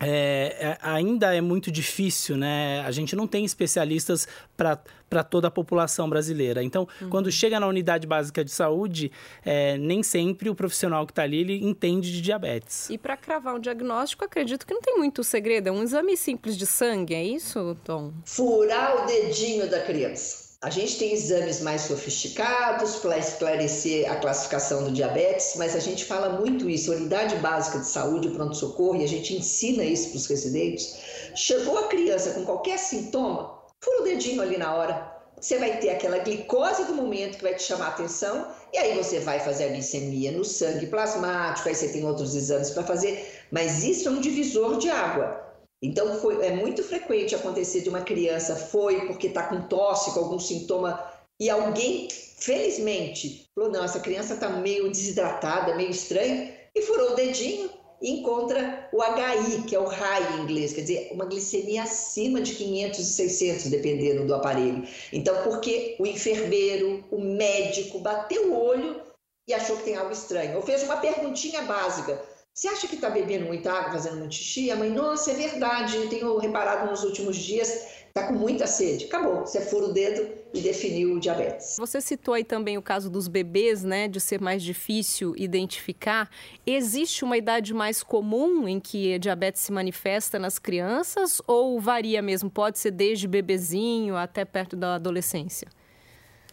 é, 0.00 0.56
é, 0.58 0.78
ainda 0.82 1.34
é 1.34 1.40
muito 1.40 1.70
difícil, 1.70 2.36
né? 2.36 2.80
A 2.80 2.90
gente 2.90 3.14
não 3.14 3.26
tem 3.26 3.44
especialistas 3.44 4.26
para 4.56 5.22
toda 5.22 5.48
a 5.48 5.50
população 5.50 6.08
brasileira. 6.08 6.62
Então, 6.62 6.88
uhum. 7.00 7.08
quando 7.08 7.30
chega 7.30 7.60
na 7.60 7.66
unidade 7.66 8.06
básica 8.06 8.44
de 8.44 8.50
saúde, 8.50 9.12
é, 9.44 9.78
nem 9.78 10.02
sempre 10.02 10.50
o 10.50 10.54
profissional 10.54 11.06
que 11.06 11.12
está 11.12 11.22
ali 11.22 11.38
ele 11.38 11.64
entende 11.64 12.12
de 12.12 12.20
diabetes. 12.20 12.90
E 12.90 12.98
para 12.98 13.16
cravar 13.16 13.54
um 13.54 13.60
diagnóstico, 13.60 14.24
acredito 14.24 14.66
que 14.66 14.74
não 14.74 14.80
tem 14.80 14.96
muito 14.96 15.22
segredo. 15.22 15.68
É 15.68 15.72
um 15.72 15.82
exame 15.82 16.16
simples 16.16 16.56
de 16.56 16.66
sangue, 16.66 17.14
é 17.14 17.24
isso, 17.24 17.76
Tom? 17.84 18.12
Furar 18.24 19.04
o 19.04 19.06
dedinho 19.06 19.70
da 19.70 19.80
criança. 19.80 20.43
A 20.64 20.70
gente 20.70 20.96
tem 20.96 21.12
exames 21.12 21.60
mais 21.60 21.82
sofisticados 21.82 22.96
para 22.96 23.18
esclarecer 23.18 24.10
a 24.10 24.16
classificação 24.16 24.84
do 24.84 24.92
diabetes, 24.92 25.56
mas 25.56 25.76
a 25.76 25.78
gente 25.78 26.06
fala 26.06 26.40
muito 26.40 26.70
isso, 26.70 26.90
unidade 26.90 27.36
básica 27.36 27.80
de 27.80 27.86
saúde, 27.86 28.30
pronto-socorro, 28.30 28.96
e 28.96 29.04
a 29.04 29.06
gente 29.06 29.36
ensina 29.36 29.84
isso 29.84 30.08
para 30.08 30.16
os 30.16 30.26
residentes. 30.26 30.96
Chegou 31.34 31.76
a 31.76 31.88
criança 31.88 32.30
com 32.30 32.46
qualquer 32.46 32.78
sintoma, 32.78 33.58
fura 33.78 34.00
o 34.00 34.04
dedinho 34.04 34.40
ali 34.40 34.56
na 34.56 34.74
hora. 34.74 35.12
Você 35.38 35.58
vai 35.58 35.76
ter 35.76 35.90
aquela 35.90 36.16
glicose 36.20 36.84
do 36.84 36.94
momento 36.94 37.36
que 37.36 37.44
vai 37.44 37.54
te 37.54 37.62
chamar 37.62 37.84
a 37.84 37.88
atenção, 37.88 38.48
e 38.72 38.78
aí 38.78 38.96
você 38.96 39.20
vai 39.20 39.40
fazer 39.40 39.64
a 39.64 39.68
glicemia 39.68 40.32
no 40.32 40.46
sangue 40.46 40.86
plasmático, 40.86 41.68
aí 41.68 41.74
você 41.74 41.88
tem 41.88 42.06
outros 42.06 42.34
exames 42.34 42.70
para 42.70 42.84
fazer, 42.84 43.44
mas 43.50 43.84
isso 43.84 44.08
é 44.08 44.10
um 44.10 44.18
divisor 44.18 44.78
de 44.78 44.88
água. 44.88 45.44
Então, 45.82 46.18
foi, 46.20 46.44
é 46.44 46.50
muito 46.50 46.82
frequente 46.82 47.34
acontecer 47.34 47.82
de 47.82 47.88
uma 47.88 48.00
criança 48.00 48.56
foi 48.56 49.06
porque 49.06 49.26
está 49.26 49.44
com 49.44 49.68
tosse, 49.68 50.12
com 50.12 50.20
algum 50.20 50.38
sintoma, 50.38 51.02
e 51.38 51.50
alguém, 51.50 52.08
felizmente, 52.38 53.48
falou: 53.54 53.70
não, 53.70 53.84
essa 53.84 54.00
criança 54.00 54.34
está 54.34 54.48
meio 54.48 54.88
desidratada, 54.90 55.74
meio 55.74 55.90
estranha, 55.90 56.54
e 56.74 56.82
furou 56.82 57.12
o 57.12 57.16
dedinho, 57.16 57.70
encontra 58.00 58.88
o 58.92 59.02
HI, 59.02 59.62
que 59.62 59.74
é 59.74 59.78
o 59.78 59.86
high 59.86 60.36
em 60.36 60.42
inglês, 60.42 60.72
quer 60.72 60.82
dizer, 60.82 61.10
uma 61.12 61.24
glicemia 61.24 61.82
acima 61.82 62.40
de 62.40 62.54
500 62.54 62.98
e 62.98 63.04
600, 63.04 63.64
dependendo 63.66 64.26
do 64.26 64.34
aparelho. 64.34 64.86
Então, 65.12 65.42
porque 65.42 65.96
o 65.98 66.06
enfermeiro, 66.06 67.04
o 67.10 67.20
médico 67.20 67.98
bateu 67.98 68.52
o 68.52 68.62
olho 68.62 69.00
e 69.48 69.54
achou 69.54 69.76
que 69.76 69.84
tem 69.84 69.96
algo 69.96 70.12
estranho, 70.12 70.56
ou 70.56 70.62
fez 70.62 70.82
uma 70.82 70.96
perguntinha 70.96 71.62
básica. 71.62 72.20
Você 72.54 72.68
acha 72.68 72.86
que 72.86 72.94
está 72.94 73.10
bebendo 73.10 73.46
muita 73.46 73.72
água, 73.72 73.94
fazendo 73.94 74.18
muito 74.18 74.32
xixi? 74.32 74.70
A 74.70 74.76
mãe, 74.76 74.88
nossa, 74.88 75.32
é 75.32 75.34
verdade, 75.34 75.96
eu 75.96 76.08
tenho 76.08 76.38
reparado 76.38 76.88
nos 76.88 77.02
últimos 77.02 77.36
dias, 77.36 77.68
está 78.06 78.28
com 78.28 78.34
muita 78.34 78.64
sede. 78.64 79.06
Acabou, 79.06 79.40
você 79.40 79.60
fura 79.60 79.86
o 79.86 79.92
dedo 79.92 80.24
e 80.54 80.60
definiu 80.60 81.14
o 81.14 81.18
diabetes. 81.18 81.74
Você 81.76 82.00
citou 82.00 82.32
aí 82.32 82.44
também 82.44 82.78
o 82.78 82.82
caso 82.82 83.10
dos 83.10 83.26
bebês, 83.26 83.82
né, 83.82 84.06
de 84.06 84.20
ser 84.20 84.40
mais 84.40 84.62
difícil 84.62 85.34
identificar. 85.36 86.30
Existe 86.64 87.24
uma 87.24 87.36
idade 87.36 87.74
mais 87.74 88.04
comum 88.04 88.68
em 88.68 88.78
que 88.78 89.14
a 89.14 89.18
diabetes 89.18 89.60
se 89.60 89.72
manifesta 89.72 90.38
nas 90.38 90.56
crianças 90.56 91.42
ou 91.48 91.80
varia 91.80 92.22
mesmo? 92.22 92.48
Pode 92.48 92.78
ser 92.78 92.92
desde 92.92 93.26
bebezinho 93.26 94.16
até 94.16 94.44
perto 94.44 94.76
da 94.76 94.94
adolescência? 94.94 95.66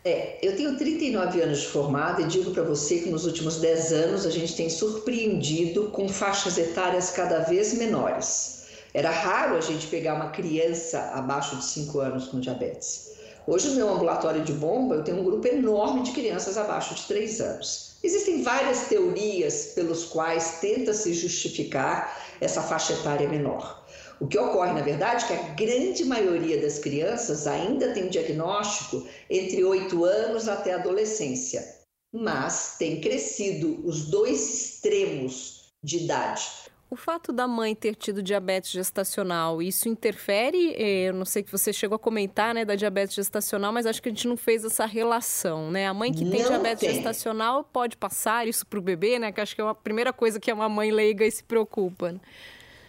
É, 0.03 0.39
eu 0.41 0.55
tenho 0.55 0.75
39 0.77 1.41
anos 1.41 1.59
de 1.59 1.67
formada 1.67 2.23
e 2.23 2.25
digo 2.25 2.49
para 2.51 2.63
você 2.63 2.99
que 2.99 3.09
nos 3.09 3.25
últimos 3.25 3.57
10 3.57 3.93
anos 3.93 4.25
a 4.25 4.31
gente 4.31 4.55
tem 4.55 4.67
surpreendido 4.67 5.89
com 5.89 6.09
faixas 6.09 6.57
etárias 6.57 7.11
cada 7.11 7.39
vez 7.41 7.75
menores. 7.75 8.65
Era 8.95 9.11
raro 9.11 9.55
a 9.55 9.61
gente 9.61 9.85
pegar 9.87 10.15
uma 10.15 10.31
criança 10.31 10.99
abaixo 11.13 11.55
de 11.55 11.65
5 11.65 11.99
anos 11.99 12.27
com 12.27 12.39
diabetes. 12.39 13.11
Hoje, 13.45 13.69
no 13.69 13.75
meu 13.75 13.89
ambulatório 13.89 14.43
de 14.43 14.53
bomba, 14.53 14.95
eu 14.95 15.03
tenho 15.03 15.19
um 15.19 15.23
grupo 15.23 15.47
enorme 15.47 16.01
de 16.01 16.11
crianças 16.11 16.57
abaixo 16.57 16.95
de 16.95 17.03
3 17.03 17.41
anos. 17.41 17.91
Existem 18.03 18.41
várias 18.41 18.87
teorias 18.87 19.73
pelos 19.75 20.05
quais 20.05 20.57
tenta 20.61 20.93
se 20.93 21.13
justificar 21.13 22.19
essa 22.41 22.63
faixa 22.63 22.93
etária 22.93 23.29
menor. 23.29 23.80
O 24.21 24.27
que 24.27 24.37
ocorre, 24.37 24.71
na 24.71 24.81
verdade, 24.81 25.25
é 25.25 25.27
que 25.27 25.33
a 25.33 25.53
grande 25.55 26.05
maioria 26.05 26.61
das 26.61 26.77
crianças 26.77 27.47
ainda 27.47 27.91
tem 27.91 28.07
diagnóstico 28.07 29.07
entre 29.27 29.63
8 29.63 30.05
anos 30.05 30.47
até 30.47 30.73
a 30.73 30.75
adolescência, 30.75 31.65
mas 32.13 32.75
tem 32.77 33.01
crescido 33.01 33.81
os 33.83 34.11
dois 34.11 34.53
extremos 34.53 35.71
de 35.83 36.03
idade. 36.03 36.43
O 36.87 36.95
fato 36.95 37.33
da 37.33 37.47
mãe 37.47 37.73
ter 37.73 37.95
tido 37.95 38.21
diabetes 38.21 38.69
gestacional, 38.69 39.59
isso 39.59 39.89
interfere? 39.89 40.75
Eh, 40.77 41.09
eu 41.09 41.13
não 41.15 41.25
sei 41.25 41.41
que 41.41 41.51
você 41.51 41.73
chegou 41.73 41.95
a 41.95 41.99
comentar, 41.99 42.53
né, 42.53 42.63
da 42.63 42.75
diabetes 42.75 43.15
gestacional, 43.15 43.73
mas 43.73 43.87
acho 43.87 44.03
que 44.03 44.09
a 44.09 44.11
gente 44.11 44.27
não 44.27 44.37
fez 44.37 44.63
essa 44.63 44.85
relação, 44.85 45.71
né? 45.71 45.87
A 45.87 45.95
mãe 45.95 46.11
que 46.13 46.29
tem 46.29 46.41
não 46.41 46.49
diabetes 46.49 46.81
tem. 46.81 46.93
gestacional 46.93 47.63
pode 47.63 47.97
passar 47.97 48.47
isso 48.47 48.67
para 48.67 48.77
o 48.77 48.81
bebê, 48.83 49.17
né? 49.17 49.31
Que 49.31 49.41
acho 49.41 49.55
que 49.55 49.61
é 49.61 49.67
a 49.67 49.73
primeira 49.73 50.13
coisa 50.13 50.39
que 50.39 50.53
uma 50.53 50.69
mãe 50.69 50.91
leiga 50.91 51.25
e 51.25 51.31
se 51.31 51.43
preocupa. 51.43 52.21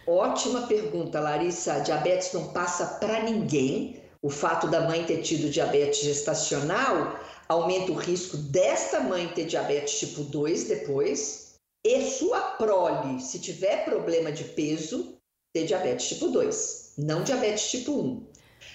Ótima 0.05 0.67
pergunta, 0.67 1.19
Larissa. 1.19 1.79
Diabetes 1.79 2.33
não 2.33 2.49
passa 2.49 2.85
para 2.99 3.23
ninguém. 3.23 4.01
O 4.21 4.29
fato 4.29 4.67
da 4.67 4.81
mãe 4.81 5.05
ter 5.05 5.21
tido 5.21 5.49
diabetes 5.49 6.01
gestacional 6.01 7.19
aumenta 7.47 7.91
o 7.91 7.95
risco 7.95 8.37
desta 8.37 8.99
mãe 9.01 9.27
ter 9.27 9.45
diabetes 9.45 9.99
tipo 9.99 10.23
2 10.23 10.63
depois 10.63 11.43
e 11.85 12.01
sua 12.09 12.39
prole, 12.39 13.19
se 13.21 13.39
tiver 13.39 13.83
problema 13.83 14.31
de 14.31 14.45
peso, 14.45 15.17
ter 15.53 15.65
diabetes 15.65 16.07
tipo 16.07 16.29
2, 16.29 16.93
não 16.97 17.23
diabetes 17.23 17.69
tipo 17.69 17.91
1. 17.91 18.25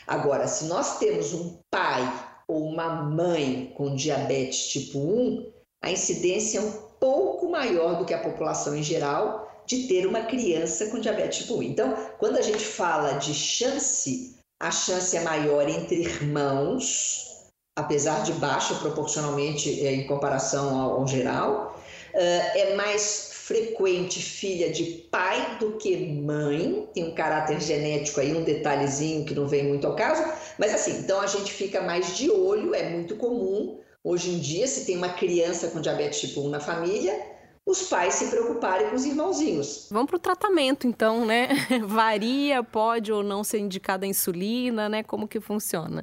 Agora, 0.07 0.47
se 0.47 0.67
nós 0.67 0.99
temos 0.99 1.33
um 1.33 1.59
pai 1.71 2.03
ou 2.47 2.67
uma 2.67 3.03
mãe 3.03 3.73
com 3.75 3.95
diabetes 3.95 4.69
tipo 4.69 4.99
1, 4.99 5.51
a 5.83 5.91
incidência 5.91 6.59
é 6.59 6.63
um 6.63 6.73
pouco 7.01 7.49
maior 7.51 7.97
do 7.97 8.05
que 8.05 8.13
a 8.13 8.23
população 8.23 8.77
em 8.77 8.83
geral, 8.83 9.48
de 9.69 9.87
ter 9.87 10.07
uma 10.07 10.23
criança 10.23 10.87
com 10.87 10.99
diabetes 10.99 11.41
tipo 11.41 11.59
1. 11.59 11.63
Então, 11.63 11.95
quando 12.19 12.39
a 12.39 12.43
gente 12.43 12.65
fala 12.65 13.19
de 13.19 13.35
chance, 13.35 14.35
a 14.59 14.71
chance 14.71 15.15
é 15.15 15.21
maior 15.21 15.69
entre 15.69 16.01
irmãos, 16.01 17.51
apesar 17.77 18.23
de 18.23 18.33
baixa 18.33 18.75
proporcionalmente 18.77 19.87
eh, 19.87 19.93
em 19.93 20.07
comparação 20.07 20.81
ao, 20.81 21.07
geral. 21.07 21.79
Uh, 22.15 22.59
é 22.59 22.75
mais 22.75 23.29
frequente 23.33 24.21
filha 24.23 24.71
de 24.71 24.85
pai 25.11 25.59
do 25.61 25.73
que 25.73 25.95
mãe, 25.97 26.89
tem 26.95 27.05
um 27.05 27.15
caráter 27.15 27.61
genético 27.61 28.21
aí, 28.21 28.35
um 28.35 28.43
detalhezinho 28.43 29.27
que 29.27 29.35
não 29.35 29.47
vem 29.47 29.65
muito 29.65 29.87
ao 29.87 29.95
caso, 29.95 30.25
mas 30.59 30.75
assim, 30.75 30.99
então 30.99 31.21
a 31.21 31.27
gente 31.27 31.53
fica 31.53 31.83
mais 31.83 32.17
de 32.17 32.31
olho, 32.31 32.75
é 32.75 32.89
muito 32.89 33.17
comum. 33.17 33.79
Hoje 34.03 34.31
em 34.31 34.39
dia, 34.39 34.67
se 34.67 34.87
tem 34.87 34.97
uma 34.97 35.11
criança 35.11 35.69
com 35.69 35.81
diabetes 35.81 36.21
tipo 36.21 36.41
1 36.41 36.49
na 36.49 36.61
família, 36.61 37.38
os 37.69 37.83
pais 37.83 38.15
se 38.15 38.29
preocuparem 38.29 38.89
com 38.89 38.97
os 38.97 39.05
irmãozinhos. 39.05 39.89
Vamos 39.91 40.07
para 40.07 40.17
o 40.17 40.21
tratamento, 40.21 40.87
então, 40.87 41.27
né? 41.27 41.49
Varia, 41.85 42.63
pode 42.63 43.13
ou 43.13 43.23
não 43.23 43.45
ser 43.45 43.59
indicada 43.59 44.07
a 44.07 44.09
insulina, 44.09 44.89
né? 44.89 45.03
Como 45.03 45.29
que 45.29 45.39
funciona? 45.39 46.03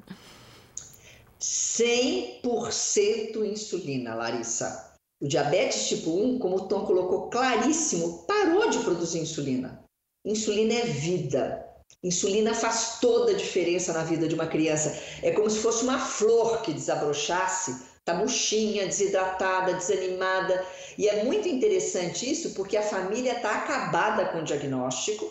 100% 1.41 3.43
insulina, 3.43 4.13
Larissa. 4.13 4.93
O 5.19 5.27
diabetes 5.27 5.88
tipo 5.88 6.12
1, 6.12 6.38
como 6.38 6.57
o 6.57 6.67
Tom 6.67 6.86
colocou 6.86 7.31
claríssimo, 7.31 8.25
parou 8.27 8.69
de 8.69 8.77
produzir 8.79 9.19
insulina. 9.19 9.84
Insulina 10.24 10.75
é 10.75 10.86
vida. 10.86 11.65
Insulina 12.03 12.53
faz 12.53 13.00
toda 13.01 13.31
a 13.31 13.36
diferença 13.36 13.91
na 13.91 14.03
vida 14.03 14.27
de 14.27 14.36
uma 14.36 14.45
criança. 14.45 14.95
É 15.24 15.31
como 15.31 15.50
se 15.50 15.60
fosse 15.60 15.84
uma 15.84 15.98
flor 15.98 16.62
que 16.62 16.72
desabrochasse 16.72 17.94
Está 18.05 18.19
murchinha, 18.19 18.85
desidratada, 18.85 19.74
desanimada. 19.74 20.63
E 20.95 21.09
é 21.09 21.24
muito 21.24 21.47
interessante 21.47 22.31
isso 22.31 22.51
porque 22.51 22.77
a 22.77 22.83
família 22.83 23.33
está 23.33 23.55
acabada 23.55 24.27
com 24.27 24.41
o 24.41 24.43
diagnóstico. 24.43 25.25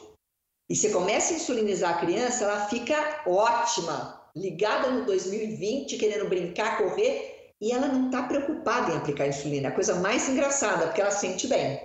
E 0.69 0.75
você 0.75 0.90
começa 0.90 1.33
a 1.33 1.37
insulinizar 1.37 1.95
a 1.95 2.00
criança, 2.00 2.43
ela 2.43 2.66
fica 2.66 3.23
ótima, 3.28 4.28
ligada 4.35 4.90
no 4.90 5.04
2020, 5.04 5.97
querendo 5.97 6.28
brincar, 6.28 6.78
correr, 6.78 7.52
e 7.61 7.71
ela 7.71 7.87
não 7.87 8.07
está 8.07 8.25
preocupada 8.25 8.93
em 8.93 8.97
aplicar 8.97 9.28
insulina. 9.28 9.69
A 9.69 9.73
coisa 9.73 9.95
mais 9.95 10.28
engraçada, 10.28 10.87
porque 10.87 11.00
ela 11.00 11.12
sente 11.12 11.47
bem. 11.47 11.81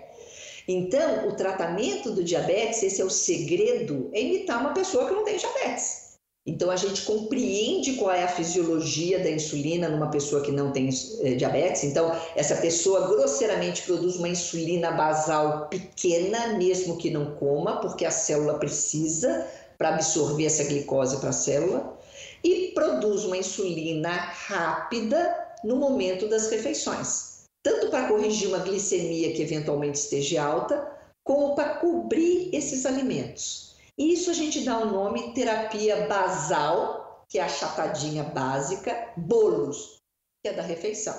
Então, 0.68 1.28
o 1.28 1.36
tratamento 1.36 2.12
do 2.12 2.24
diabetes, 2.24 2.82
esse 2.82 3.00
é 3.00 3.06
o 3.06 3.12
segredo, 3.12 4.10
é 4.12 4.22
imitar 4.22 4.60
uma 4.60 4.74
pessoa 4.74 5.08
que 5.08 5.14
não 5.14 5.24
tem 5.24 5.38
diabetes. 5.38 6.09
Então, 6.46 6.72
a 6.72 6.76
gente 6.76 7.04
compreende 7.04 7.94
qual 7.94 8.12
é 8.12 8.24
a 8.24 8.28
fisiologia 8.28 9.20
da 9.20 9.30
insulina 9.30 9.90
numa 9.90 10.10
pessoa 10.10 10.42
que 10.42 10.52
não 10.52 10.72
tem 10.72 10.90
eh, 11.22 11.36
diabetes. 11.36 11.84
Então, 11.84 12.12
essa 12.36 12.56
pessoa 12.56 13.08
grosseiramente 13.08 13.84
produz 13.84 14.16
uma 14.16 14.30
insulina 14.30 14.92
basal 14.92 15.68
pequena, 15.68 16.58
mesmo 16.58 16.98
que 16.98 17.12
não 17.12 17.36
coma, 17.36 17.82
porque 17.82 18.06
a 18.06 18.12
célula 18.12 18.58
precisa 18.58 19.46
para 19.78 19.90
absorver 19.90 20.46
essa 20.46 20.64
glicose 20.64 21.18
para 21.18 21.30
a 21.30 21.34
célula, 21.34 21.98
e 22.44 22.72
produz 22.74 23.26
uma 23.26 23.38
insulina 23.38 24.10
rápida 24.10 25.48
no 25.64 25.76
momento 25.76 26.28
das 26.28 26.50
refeições, 26.50 27.44
tanto 27.64 27.90
para 27.90 28.08
corrigir 28.08 28.48
uma 28.48 28.60
glicemia 28.60 29.34
que 29.34 29.42
eventualmente 29.42 30.00
esteja 30.00 30.44
alta, 30.44 30.90
como 31.24 31.54
para 31.54 31.76
cobrir 31.76 32.50
esses 32.54 32.86
alimentos. 32.86 33.69
Isso 34.00 34.32
a 34.32 34.34
gente 34.34 34.62
dá 34.62 34.80
o 34.80 34.90
nome 34.90 35.34
terapia 35.34 36.08
basal, 36.08 37.26
que 37.28 37.38
é 37.38 37.44
a 37.44 37.50
chatadinha 37.50 38.24
básica, 38.24 39.14
bolos, 39.18 40.00
que 40.42 40.48
é 40.48 40.54
da 40.54 40.62
refeição. 40.62 41.14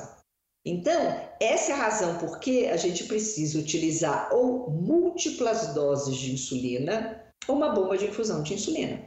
Então, 0.65 1.01
essa 1.39 1.73
é 1.73 1.75
a 1.75 1.79
razão 1.79 2.17
por 2.17 2.41
que 2.41 2.67
a 2.69 2.79
gente 2.79 3.05
precisa 3.05 3.59
utilizar 3.59 4.31
ou 4.33 4.71
múltiplas 4.71 5.75
doses 5.75 6.17
de 6.17 6.33
insulina 6.33 7.23
ou 7.47 7.57
uma 7.57 7.69
bomba 7.69 7.99
de 7.99 8.07
infusão 8.07 8.43
de 8.43 8.55
insulina 8.55 9.07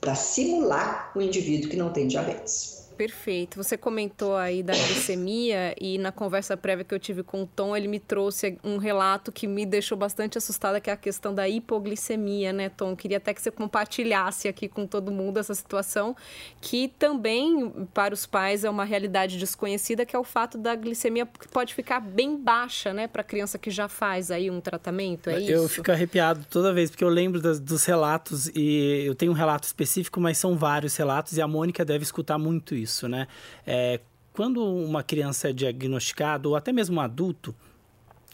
para 0.00 0.14
simular 0.14 1.12
o 1.16 1.20
indivíduo 1.20 1.70
que 1.70 1.76
não 1.76 1.92
tem 1.92 2.06
diabetes. 2.06 2.77
Perfeito. 2.98 3.62
Você 3.62 3.76
comentou 3.76 4.34
aí 4.34 4.60
da 4.60 4.72
glicemia 4.72 5.72
e 5.80 5.98
na 5.98 6.10
conversa 6.10 6.56
prévia 6.56 6.84
que 6.84 6.92
eu 6.92 6.98
tive 6.98 7.22
com 7.22 7.44
o 7.44 7.46
Tom, 7.46 7.76
ele 7.76 7.86
me 7.86 8.00
trouxe 8.00 8.58
um 8.64 8.76
relato 8.76 9.30
que 9.30 9.46
me 9.46 9.64
deixou 9.64 9.96
bastante 9.96 10.36
assustada, 10.36 10.80
que 10.80 10.90
é 10.90 10.92
a 10.92 10.96
questão 10.96 11.32
da 11.32 11.48
hipoglicemia, 11.48 12.52
né, 12.52 12.68
Tom? 12.68 12.96
Queria 12.96 13.18
até 13.18 13.32
que 13.32 13.40
você 13.40 13.52
compartilhasse 13.52 14.48
aqui 14.48 14.66
com 14.66 14.84
todo 14.84 15.12
mundo 15.12 15.38
essa 15.38 15.54
situação, 15.54 16.16
que 16.60 16.88
também 16.98 17.70
para 17.94 18.12
os 18.12 18.26
pais 18.26 18.64
é 18.64 18.70
uma 18.70 18.84
realidade 18.84 19.38
desconhecida, 19.38 20.04
que 20.04 20.16
é 20.16 20.18
o 20.18 20.24
fato 20.24 20.58
da 20.58 20.74
glicemia 20.74 21.24
que 21.24 21.46
pode 21.46 21.74
ficar 21.74 22.00
bem 22.00 22.36
baixa, 22.36 22.92
né, 22.92 23.06
para 23.06 23.20
a 23.20 23.24
criança 23.24 23.58
que 23.58 23.70
já 23.70 23.86
faz 23.86 24.32
aí 24.32 24.50
um 24.50 24.60
tratamento, 24.60 25.30
é 25.30 25.38
isso? 25.38 25.52
Eu 25.52 25.68
fico 25.68 25.92
arrepiado 25.92 26.44
toda 26.50 26.74
vez, 26.74 26.90
porque 26.90 27.04
eu 27.04 27.08
lembro 27.08 27.40
das, 27.40 27.60
dos 27.60 27.84
relatos 27.84 28.48
e 28.56 29.04
eu 29.06 29.14
tenho 29.14 29.30
um 29.30 29.36
relato 29.36 29.68
específico, 29.68 30.20
mas 30.20 30.36
são 30.36 30.58
vários 30.58 30.96
relatos 30.96 31.36
e 31.36 31.40
a 31.40 31.46
Mônica 31.46 31.84
deve 31.84 32.02
escutar 32.02 32.38
muito 32.38 32.74
isso 32.74 32.87
isso, 32.88 33.08
né? 33.08 33.28
É, 33.66 34.00
quando 34.32 34.64
uma 34.64 35.02
criança 35.02 35.50
é 35.50 35.52
diagnosticada, 35.52 36.48
ou 36.48 36.56
até 36.56 36.72
mesmo 36.72 36.96
um 36.96 37.00
adulto, 37.00 37.54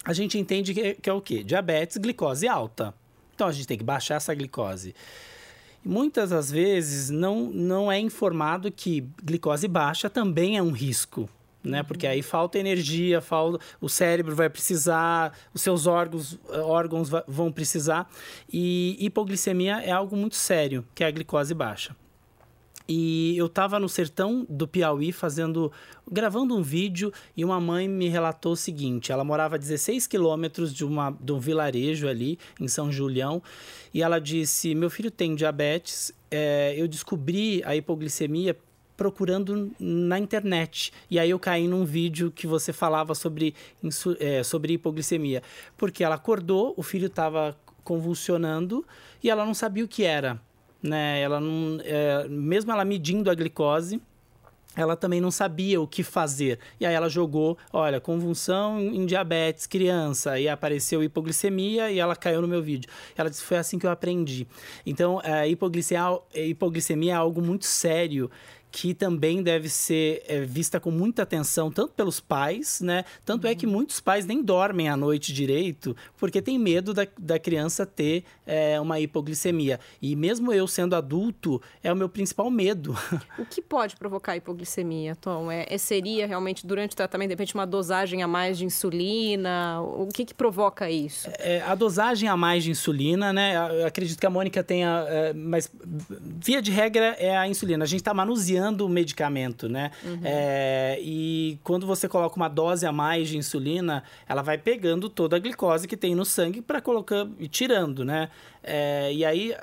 a 0.05 0.13
gente 0.13 0.39
entende 0.39 0.75
que 0.75 0.81
é, 0.81 0.95
que 0.95 1.09
é 1.09 1.13
o 1.13 1.21
quê? 1.21 1.43
Diabetes, 1.43 1.97
glicose 1.97 2.47
alta. 2.47 2.95
Então 3.35 3.49
a 3.49 3.53
gente 3.53 3.67
tem 3.67 3.79
que 3.79 3.85
baixar 3.85 4.17
essa 4.17 4.35
glicose. 4.35 4.95
Muitas 5.85 6.31
das 6.31 6.51
vezes 6.51 7.11
não, 7.11 7.51
não 7.51 7.91
é 7.91 7.99
informado 7.99 8.71
que 8.71 9.07
glicose 9.23 9.67
baixa 9.67 10.09
também 10.09 10.57
é 10.57 10.63
um 10.63 10.71
risco. 10.71 11.29
né? 11.63 11.83
Porque 11.83 12.07
aí 12.07 12.23
falta 12.23 12.59
energia, 12.59 13.21
falta, 13.21 13.65
o 13.81 13.89
cérebro 13.89 14.37
vai 14.37 14.51
precisar, 14.51 15.37
os 15.53 15.63
seus 15.63 15.87
órgãos, 15.87 16.39
órgãos 16.51 17.09
vão 17.27 17.51
precisar. 17.51 18.09
E 18.53 18.97
hipoglicemia 19.01 19.81
é 19.81 19.91
algo 19.91 20.17
muito 20.17 20.37
sério, 20.37 20.85
que 20.95 21.03
é 21.03 21.07
a 21.07 21.11
glicose 21.11 21.55
baixa. 21.55 21.97
E 22.87 23.35
eu 23.39 23.47
estava 23.47 23.81
no 23.81 23.89
sertão 23.89 24.47
do 24.49 24.69
Piauí 24.69 25.11
fazendo, 25.11 25.73
gravando 26.11 26.55
um 26.55 26.63
vídeo 26.63 27.11
e 27.35 27.43
uma 27.43 27.59
mãe 27.59 27.89
me 27.89 28.09
relatou 28.09 28.53
o 28.53 28.57
seguinte: 28.57 29.11
ela 29.11 29.25
morava 29.25 29.55
a 29.55 29.59
16 29.59 30.07
quilômetros 30.07 30.75
de, 30.75 30.85
uma, 30.85 31.17
de 31.19 31.33
um 31.33 31.39
vilarejo 31.39 32.07
ali 32.07 32.39
em 32.61 32.69
São 32.69 32.93
Julião 32.93 33.43
e 33.93 34.03
ela 34.03 34.19
disse: 34.19 34.75
Meu 34.75 34.91
filho 34.91 35.11
tem 35.11 35.35
diabetes, 35.35 36.13
é, 36.31 36.75
eu 36.77 36.87
descobri 36.87 37.63
a 37.65 37.75
hipoglicemia 37.75 38.57
procurando 38.97 39.73
na 39.81 40.19
internet. 40.19 40.93
E 41.11 41.19
aí 41.19 41.31
eu 41.31 41.39
caí 41.39 41.67
num 41.67 41.85
vídeo 41.85 42.31
que 42.31 42.47
você 42.47 42.73
falava 42.73 43.15
sobre, 43.15 43.55
é, 44.21 44.43
sobre 44.43 44.75
hipoglicemia. 44.75 45.43
Porque 45.77 46.05
ela 46.05 46.15
acordou, 46.17 46.75
o 46.77 46.83
filho 46.83 47.07
estava 47.07 47.57
convulsionando 47.83 48.85
e 49.23 49.31
ela 49.31 49.45
não 49.45 49.55
sabia 49.55 49.85
o 49.85 49.89
que 49.89 50.05
era. 50.05 50.41
Né? 50.85 51.23
Ela 51.23 51.41
não, 51.41 51.81
é, 51.83 52.29
mesmo 52.29 52.71
ela 52.71 52.85
medindo 52.85 53.31
a 53.31 53.35
glicose, 53.35 54.03
ela 54.77 54.97
também 54.97 55.21
não 55.21 55.31
sabia 55.31 55.81
o 55.81 55.87
que 55.87 56.03
fazer. 56.03 56.59
E 56.79 56.85
aí 56.85 56.95
ela 56.95 57.09
jogou, 57.09 57.57
olha, 57.73 58.01
convulsão 58.01 58.79
em 58.81 59.07
diabetes, 59.07 59.67
criança, 59.67 60.39
e 60.39 60.49
apareceu 60.49 61.03
hipoglicemia 61.03 61.91
e 61.91 61.99
ela 61.99 62.15
caiu 62.15 62.43
no 62.43 62.49
meu 62.49 62.63
vídeo. 62.63 62.91
Ela 63.17 63.31
disse, 63.31 63.43
foi 63.43 63.57
assim 63.57 63.79
que 63.79 63.87
eu 63.87 63.91
aprendi. 63.91 64.47
Então, 64.85 65.21
a 65.23 65.47
hipoglicemia, 65.47 66.21
hipoglicemia 66.35 67.13
é 67.13 67.17
algo 67.17 67.41
muito 67.41 67.65
sério 67.65 68.31
que 68.75 68.93
também 68.93 69.41
deve 69.41 69.69
ser 69.69 70.25
é, 70.27 70.41
vista 70.41 70.81
com 70.81 70.91
muita 70.91 71.23
atenção, 71.23 71.71
tanto 71.71 71.93
pelos 71.93 72.19
pais, 72.19 72.81
né? 72.81 73.05
Tanto 73.25 73.45
uhum. 73.45 73.51
é 73.53 73.55
que 73.55 73.67
uhum. 73.67 73.73
muitos 73.73 74.01
pais 74.01 74.27
nem 74.27 74.43
dormem 74.43 74.89
à 74.89 74.97
noite 74.97 75.33
direito, 75.33 75.97
porque 76.19 76.43
tem 76.43 76.59
medo 76.59 76.93
da, 76.93 77.07
da 77.17 77.39
criança 77.39 77.87
ter 77.87 78.25
é, 78.45 78.81
uma 78.81 78.99
hipoglicemia. 78.99 79.79
E 80.03 80.17
mesmo 80.17 80.53
eu 80.53 80.67
sendo 80.67 80.97
adulto, 80.97 81.63
é 81.85 81.93
o 81.93 81.97
meu 81.97 82.09
principal 82.09 82.51
medo. 82.51 82.97
O 83.39 83.45
que 83.45 83.61
pode 83.61 83.97
provocar 83.97 84.37
hipoglicemia, 84.37 85.15
Tom? 85.17 85.51
É, 85.51 85.67
é, 85.69 85.77
seria 85.77 86.27
realmente 86.27 86.67
durante 86.67 86.93
o 86.93 86.97
tratamento, 86.97 87.29
de 87.29 87.33
repente, 87.35 87.55
uma 87.55 87.67
dosagem 87.67 88.23
a 88.23 88.29
mais 88.29 88.57
de 88.57 88.65
insulina? 88.65 89.81
O 89.83 90.09
que, 90.09 90.25
que 90.25 90.35
provoca 90.35 90.91
isso? 90.91 91.29
É, 91.39 91.61
a 91.63 91.75
dosagem 91.75 92.29
a 92.29 92.37
mais 92.37 92.65
de 92.65 92.71
insulina, 92.71 93.33
né? 93.33 93.55
Eu 93.81 93.87
acredito 93.87 94.19
que 94.19 94.27
a 94.27 94.31
Mônica 94.31 94.63
tenha, 94.63 95.05
é, 95.09 95.33
mas 95.33 95.71
via 96.19 96.63
de 96.63 96.71
regra 96.71 97.17
é 97.19 97.37
a 97.37 97.47
insulina. 97.47 97.85
A 97.85 97.87
gente 97.87 98.01
está 98.01 98.15
manuseando 98.15 98.64
o 98.71 98.89
medicamento, 98.89 99.69
né? 99.69 99.91
Uhum. 100.05 100.21
É, 100.23 100.99
e 101.01 101.59
quando 101.63 101.87
você 101.87 102.09
coloca 102.09 102.37
uma 102.37 102.49
dose 102.49 102.87
a 102.87 102.93
mais 102.93 103.29
de 103.29 103.37
insulina, 103.37 104.03
ela 104.29 104.43
vai 104.43 104.59
pegando 104.59 105.09
toda 105.09 105.37
a 105.37 105.39
glicose 105.39 105.89
que 105.89 105.97
tem 105.97 106.15
no 106.15 106.25
sangue 106.25 106.61
para 106.63 106.81
colocar 106.81 107.27
e 107.39 107.49
tirando, 107.49 108.05
né? 108.05 108.29
É, 108.67 109.13
e 109.13 109.25
aí 109.25 109.55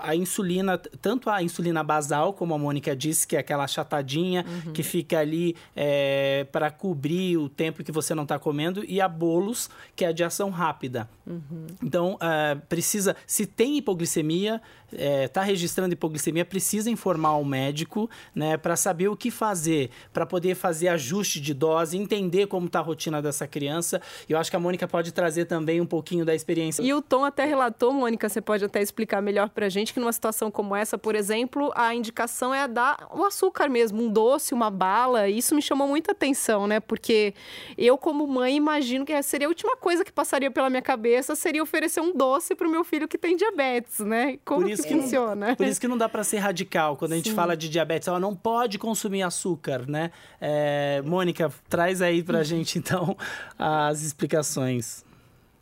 a 0.00 0.16
insulina, 0.16 0.78
tanto 0.78 1.28
a 1.28 1.42
insulina 1.42 1.84
basal, 1.84 2.32
como 2.32 2.54
a 2.54 2.58
Mônica 2.58 2.96
disse, 2.96 3.26
que 3.26 3.36
é 3.36 3.40
aquela 3.40 3.64
achatadinha 3.64 4.44
uhum. 4.48 4.72
que 4.72 4.82
fica 4.82 5.18
ali 5.18 5.54
é, 5.76 6.46
para 6.50 6.70
cobrir 6.70 7.36
o 7.36 7.48
tempo 7.48 7.84
que 7.84 7.92
você 7.92 8.14
não 8.14 8.22
está 8.22 8.38
comendo, 8.38 8.82
e 8.88 9.00
a 9.02 9.08
bolos, 9.08 9.68
que 9.94 10.04
é 10.04 10.12
de 10.12 10.24
ação 10.24 10.48
rápida. 10.48 11.08
Uhum. 11.26 11.66
Então, 11.82 12.18
é, 12.20 12.54
precisa, 12.54 13.14
se 13.26 13.44
tem 13.44 13.76
hipoglicemia, 13.76 14.62
está 14.92 15.42
é, 15.42 15.44
registrando 15.44 15.94
hipoglicemia, 15.94 16.44
precisa 16.44 16.90
informar 16.90 17.36
o 17.36 17.44
médico 17.44 18.08
né, 18.34 18.56
para 18.56 18.76
saber 18.76 19.08
o 19.08 19.16
que 19.16 19.30
fazer, 19.30 19.90
para 20.12 20.26
poder 20.26 20.54
fazer 20.54 20.88
ajuste 20.88 21.40
de 21.40 21.54
dose, 21.54 21.96
entender 21.96 22.46
como 22.46 22.66
está 22.66 22.78
a 22.78 22.82
rotina 22.82 23.20
dessa 23.22 23.46
criança. 23.46 24.00
Eu 24.28 24.38
acho 24.38 24.50
que 24.50 24.56
a 24.56 24.60
Mônica 24.60 24.86
pode 24.86 25.12
trazer 25.12 25.46
também 25.46 25.80
um 25.80 25.86
pouquinho 25.86 26.24
da 26.24 26.34
experiência. 26.34 26.82
E 26.82 26.92
o 26.92 27.02
Tom 27.02 27.24
até 27.24 27.44
relatou, 27.44 27.92
Mônica, 27.92 28.28
você 28.28 28.40
pode 28.40 28.64
até 28.64 28.80
explicar 28.80 29.22
melhor 29.22 29.48
para 29.48 29.66
a 29.66 29.68
gente 29.68 29.92
que 29.92 30.00
numa 30.00 30.12
situação 30.12 30.50
como 30.50 30.74
essa, 30.74 30.98
por 30.98 31.14
exemplo, 31.14 31.72
a 31.74 31.94
indicação 31.94 32.54
é 32.54 32.66
dar 32.68 33.08
o 33.14 33.24
açúcar 33.24 33.68
mesmo, 33.68 34.02
um 34.02 34.12
doce, 34.12 34.54
uma 34.54 34.70
bala. 34.70 35.28
Isso 35.28 35.54
me 35.54 35.62
chamou 35.62 35.88
muita 35.88 36.12
atenção, 36.12 36.66
né? 36.66 36.80
Porque 36.80 37.34
eu, 37.76 37.96
como 37.96 38.26
mãe, 38.26 38.56
imagino 38.56 39.04
que 39.04 39.22
seria 39.22 39.46
a 39.46 39.50
última 39.50 39.76
coisa 39.76 40.04
que 40.04 40.12
passaria 40.12 40.50
pela 40.50 40.68
minha 40.68 40.82
cabeça 40.82 41.34
seria 41.34 41.62
oferecer 41.62 42.00
um 42.00 42.14
doce 42.14 42.54
para 42.54 42.66
o 42.66 42.70
meu 42.70 42.84
filho 42.84 43.08
que 43.08 43.18
tem 43.18 43.36
diabetes, 43.36 44.00
né? 44.00 44.38
Como 44.44 44.68
que, 44.86 44.94
que 44.94 45.00
funciona? 45.00 45.56
Por 45.56 45.66
isso 45.66 45.80
que 45.80 45.88
não 45.88 45.98
dá 45.98 46.08
para 46.08 46.24
ser 46.24 46.38
radical 46.38 46.96
quando 46.96 47.12
a 47.12 47.16
gente 47.16 47.30
Sim. 47.30 47.34
fala 47.34 47.56
de 47.56 47.68
diabetes. 47.68 48.08
Ela 48.08 48.20
não 48.20 48.34
pode 48.34 48.78
consumir 48.78 49.22
açúcar, 49.22 49.86
né? 49.86 50.10
É, 50.40 51.02
Mônica, 51.04 51.50
traz 51.68 52.02
aí 52.02 52.22
para 52.22 52.38
a 52.38 52.44
gente 52.44 52.78
então 52.78 53.16
as 53.58 54.02
explicações. 54.02 55.04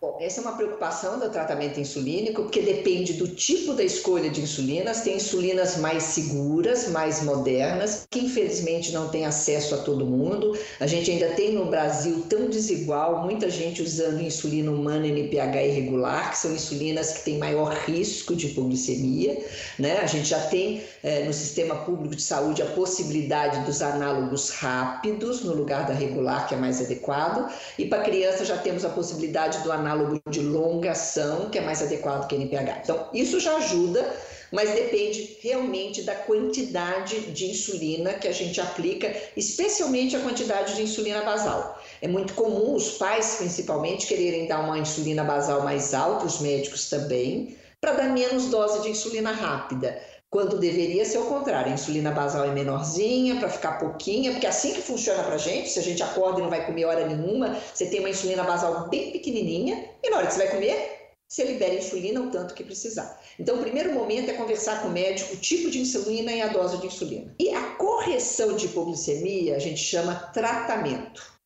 Bom, 0.01 0.17
essa 0.19 0.41
é 0.41 0.43
uma 0.43 0.57
preocupação 0.57 1.19
do 1.19 1.29
tratamento 1.29 1.79
insulínico, 1.79 2.45
porque 2.45 2.63
depende 2.63 3.13
do 3.13 3.29
tipo 3.29 3.75
da 3.75 3.85
escolha 3.85 4.31
de 4.31 4.41
insulinas. 4.41 5.03
Tem 5.03 5.17
insulinas 5.17 5.77
mais 5.77 6.05
seguras, 6.05 6.89
mais 6.89 7.23
modernas, 7.23 8.07
que 8.11 8.21
infelizmente 8.21 8.93
não 8.93 9.11
tem 9.11 9.27
acesso 9.27 9.75
a 9.75 9.79
todo 9.79 10.07
mundo. 10.07 10.59
A 10.81 10.87
gente 10.87 11.11
ainda 11.11 11.29
tem 11.35 11.53
no 11.53 11.67
Brasil 11.67 12.25
tão 12.31 12.49
desigual, 12.49 13.27
muita 13.27 13.51
gente 13.51 13.83
usando 13.83 14.23
insulina 14.23 14.71
humana 14.71 15.07
NPH 15.07 15.67
irregular, 15.67 16.31
que 16.31 16.39
são 16.39 16.55
insulinas 16.55 17.13
que 17.13 17.25
têm 17.25 17.37
maior 17.37 17.75
risco 17.75 18.35
de 18.35 18.47
hipoglicemia. 18.47 19.45
Né? 19.79 19.99
A 19.99 20.07
gente 20.07 20.31
já 20.31 20.41
tem 20.41 20.83
é, 21.03 21.25
no 21.25 21.33
sistema 21.35 21.75
público 21.75 22.17
de 22.17 22.23
saúde 22.23 22.63
a 22.63 22.67
possibilidade 22.67 23.67
dos 23.67 23.83
análogos 23.83 24.49
rápidos 24.49 25.45
no 25.45 25.55
lugar 25.55 25.87
da 25.87 25.93
regular, 25.93 26.49
que 26.49 26.55
é 26.55 26.57
mais 26.57 26.81
adequado. 26.81 27.53
E 27.79 27.85
para 27.85 28.03
criança 28.03 28.47
já 28.47 28.57
temos 28.57 28.83
a 28.83 28.89
possibilidade 28.89 29.59
do 29.59 29.71
análogo 29.71 29.90
análogo 29.91 30.21
de 30.29 30.41
longa 30.41 30.93
ação, 30.93 31.51
que 31.51 31.59
é 31.59 31.61
mais 31.61 31.83
adequado 31.83 32.29
que 32.29 32.35
NPH. 32.35 32.81
Então, 32.85 33.09
isso 33.13 33.41
já 33.41 33.57
ajuda, 33.57 34.15
mas 34.53 34.71
depende 34.71 35.37
realmente 35.41 36.03
da 36.03 36.15
quantidade 36.15 37.21
de 37.33 37.51
insulina 37.51 38.15
que 38.15 38.29
a 38.29 38.33
gente 38.33 38.61
aplica, 38.61 39.15
especialmente 39.37 40.17
a 40.17 40.21
quantidade 40.21 40.75
de 40.77 40.83
insulina 40.83 41.23
basal. 41.23 41.81
É 42.01 42.09
muito 42.09 42.35
comum 42.35 42.75
os 42.75 42.93
pais, 42.93 43.37
principalmente, 43.39 44.07
quererem 44.07 44.47
dar 44.47 44.61
uma 44.61 44.79
insulina 44.79 45.25
basal 45.25 45.63
mais 45.63 45.93
alta, 45.93 46.27
os 46.27 46.41
médicos 46.41 46.89
também, 46.89 47.57
para 47.81 47.93
dar 47.93 48.11
menos 48.11 48.47
dose 48.47 48.83
de 48.83 48.91
insulina 48.91 49.33
rápida 49.33 50.01
quando 50.31 50.59
deveria 50.59 51.05
ser 51.05 51.19
o 51.19 51.27
contrário. 51.27 51.71
A 51.71 51.75
insulina 51.75 52.13
basal 52.13 52.45
é 52.45 52.53
menorzinha, 52.53 53.39
para 53.39 53.49
ficar 53.49 53.79
pouquinha, 53.79 54.31
porque 54.31 54.47
é 54.47 54.49
assim 54.49 54.73
que 54.73 54.81
funciona 54.81 55.23
para 55.25 55.35
a 55.35 55.39
gente. 55.39 55.69
Se 55.69 55.79
a 55.79 55.83
gente 55.83 56.03
acorda 56.03 56.39
e 56.39 56.43
não 56.43 56.51
vai 56.51 56.65
comer 56.65 56.85
hora 56.85 57.07
nenhuma, 57.07 57.61
você 57.75 57.87
tem 57.87 58.01
uma 58.01 58.11
insulina 58.11 58.45
basal 58.45 58.89
bem 58.89 59.11
pequenininha, 59.11 59.91
e 60.03 60.09
na 60.09 60.19
hora 60.19 60.27
que 60.27 60.35
você 60.35 60.47
vai 60.47 60.51
comer, 60.51 61.01
você 61.29 61.45
libera 61.45 61.75
insulina 61.75 62.21
o 62.21 62.31
tanto 62.31 62.55
que 62.55 62.65
precisar. 62.65 63.21
Então, 63.39 63.57
o 63.57 63.61
primeiro 63.61 63.93
momento 63.93 64.31
é 64.31 64.35
conversar 64.35 64.83
com 64.83 64.89
o 64.89 64.93
médico 64.93 65.35
o 65.35 65.37
tipo 65.37 65.71
de 65.71 65.81
insulina 65.81 66.33
e 66.33 66.43
a 66.43 66.49
dose 66.49 66.79
de 66.79 66.87
insulina. 66.87 67.35
E 67.39 67.51
a 67.55 67.77
correção 67.77 68.57
de 68.57 68.67
hipoglicemia 68.67 69.57
a 69.57 69.59
gente 69.59 69.81
chama 69.81 70.15
tratamento. 70.33 71.39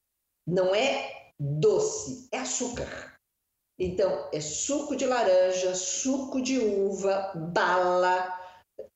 Não 0.46 0.74
é 0.74 1.10
doce, 1.38 2.28
é 2.32 2.38
açúcar. 2.38 3.14
Então, 3.78 4.28
é 4.32 4.40
suco 4.40 4.94
de 4.94 5.04
laranja, 5.04 5.74
suco 5.74 6.40
de 6.40 6.58
uva, 6.58 7.32
bala, 7.52 8.43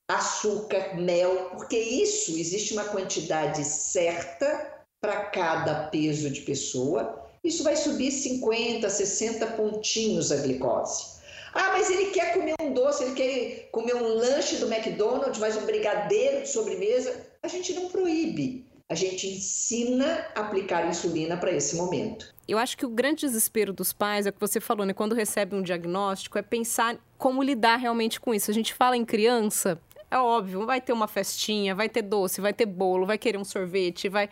açúcar, 0.09 0.97
mel, 0.97 1.51
porque 1.51 1.79
isso 1.79 2.31
existe 2.39 2.73
uma 2.73 2.85
quantidade 2.85 3.63
certa 3.63 4.79
para 5.01 5.27
cada 5.27 5.89
peso 5.89 6.31
de 6.31 6.41
pessoa. 6.41 7.25
Isso 7.45 7.63
vai 7.63 7.77
subir 7.77 8.11
50, 8.11 8.89
60 8.89 9.47
pontinhos 9.49 10.33
a 10.33 10.37
glicose. 10.37 11.19
Ah, 11.55 11.71
mas 11.73 11.91
ele 11.91 12.07
quer 12.11 12.33
comer 12.35 12.55
um 12.61 12.73
doce, 12.73 13.05
ele 13.05 13.15
quer 13.15 13.69
comer 13.71 13.95
um 13.95 14.15
lanche 14.15 14.57
do 14.57 14.73
McDonald's, 14.73 15.39
mais 15.39 15.57
um 15.57 15.67
brigadeiro 15.67 16.43
de 16.43 16.49
sobremesa. 16.49 17.27
A 17.43 17.49
gente 17.49 17.73
não 17.75 17.89
proíbe, 17.89 18.67
a 18.89 18.95
gente 18.95 19.27
ensina 19.27 20.27
a 20.35 20.41
aplicar 20.41 20.89
insulina 20.89 21.37
para 21.37 21.53
esse 21.53 21.77
momento. 21.77 22.35
Eu 22.47 22.57
acho 22.59 22.77
que 22.79 22.87
o 22.87 22.89
grande 22.89 23.27
desespero 23.27 23.73
dos 23.73 23.93
pais 23.93 24.27
é 24.27 24.31
o 24.31 24.33
que 24.33 24.41
você 24.41 24.61
falou, 24.61 24.87
né? 24.87 24.95
Quando 24.95 25.15
recebe 25.15 25.55
um 25.55 25.63
diagnóstico, 25.63 26.39
é 26.39 26.43
pensar 26.43 26.99
como 27.19 27.43
lidar 27.43 27.77
realmente 27.77 28.19
com 28.19 28.33
isso. 28.33 28.51
A 28.51 28.55
gente 28.55 28.73
fala 28.73 28.97
em 28.97 29.05
criança, 29.05 29.79
é 30.11 30.19
óbvio, 30.19 30.65
vai 30.65 30.81
ter 30.81 30.93
uma 30.93 31.07
festinha, 31.07 31.75
vai 31.75 31.89
ter 31.89 32.03
doce, 32.03 32.41
vai 32.41 32.53
ter 32.53 32.65
bolo, 32.65 33.05
vai 33.05 33.19
querer 33.19 33.37
um 33.37 33.45
sorvete, 33.45 34.09
vai. 34.09 34.31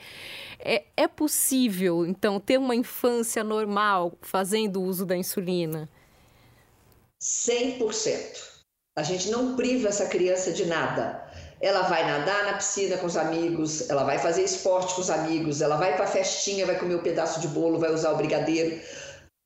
É, 0.58 0.84
é 0.96 1.06
possível, 1.06 2.06
então, 2.06 2.40
ter 2.40 2.58
uma 2.58 2.74
infância 2.74 3.44
normal 3.44 4.16
fazendo 4.22 4.82
uso 4.82 5.04
da 5.04 5.16
insulina? 5.16 5.88
100%. 7.20 8.56
A 8.96 9.02
gente 9.02 9.28
não 9.30 9.54
priva 9.56 9.88
essa 9.88 10.06
criança 10.06 10.50
de 10.50 10.64
nada. 10.64 11.22
Ela 11.60 11.82
vai 11.82 12.06
nadar 12.06 12.44
na 12.44 12.54
piscina 12.54 12.96
com 12.96 13.06
os 13.06 13.16
amigos, 13.16 13.88
ela 13.90 14.04
vai 14.04 14.18
fazer 14.18 14.42
esporte 14.42 14.94
com 14.94 15.00
os 15.02 15.10
amigos, 15.10 15.60
ela 15.60 15.76
vai 15.76 15.96
para 15.96 16.06
festinha, 16.06 16.66
vai 16.66 16.78
comer 16.78 16.96
um 16.96 17.02
pedaço 17.02 17.40
de 17.40 17.48
bolo, 17.48 17.78
vai 17.78 17.92
usar 17.92 18.12
o 18.12 18.16
brigadeiro. 18.16 18.80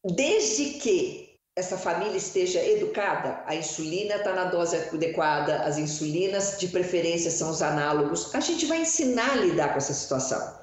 Desde 0.05 0.79
que 0.81 1.30
essa 1.61 1.77
família 1.77 2.17
esteja 2.17 2.59
educada, 2.65 3.43
a 3.47 3.55
insulina 3.55 4.17
está 4.17 4.33
na 4.33 4.47
dose 4.47 4.77
adequada, 4.77 5.57
as 5.63 5.79
insulinas 5.79 6.57
de 6.59 6.69
preferência 6.69 7.31
são 7.31 7.51
os 7.51 7.63
análogos, 7.63 8.35
a 8.35 8.41
gente 8.41 8.67
vai 8.67 8.81
ensinar 8.81 9.33
a 9.33 9.37
lidar 9.37 9.69
com 9.69 9.79
essa 9.79 9.93
situação. 9.93 10.59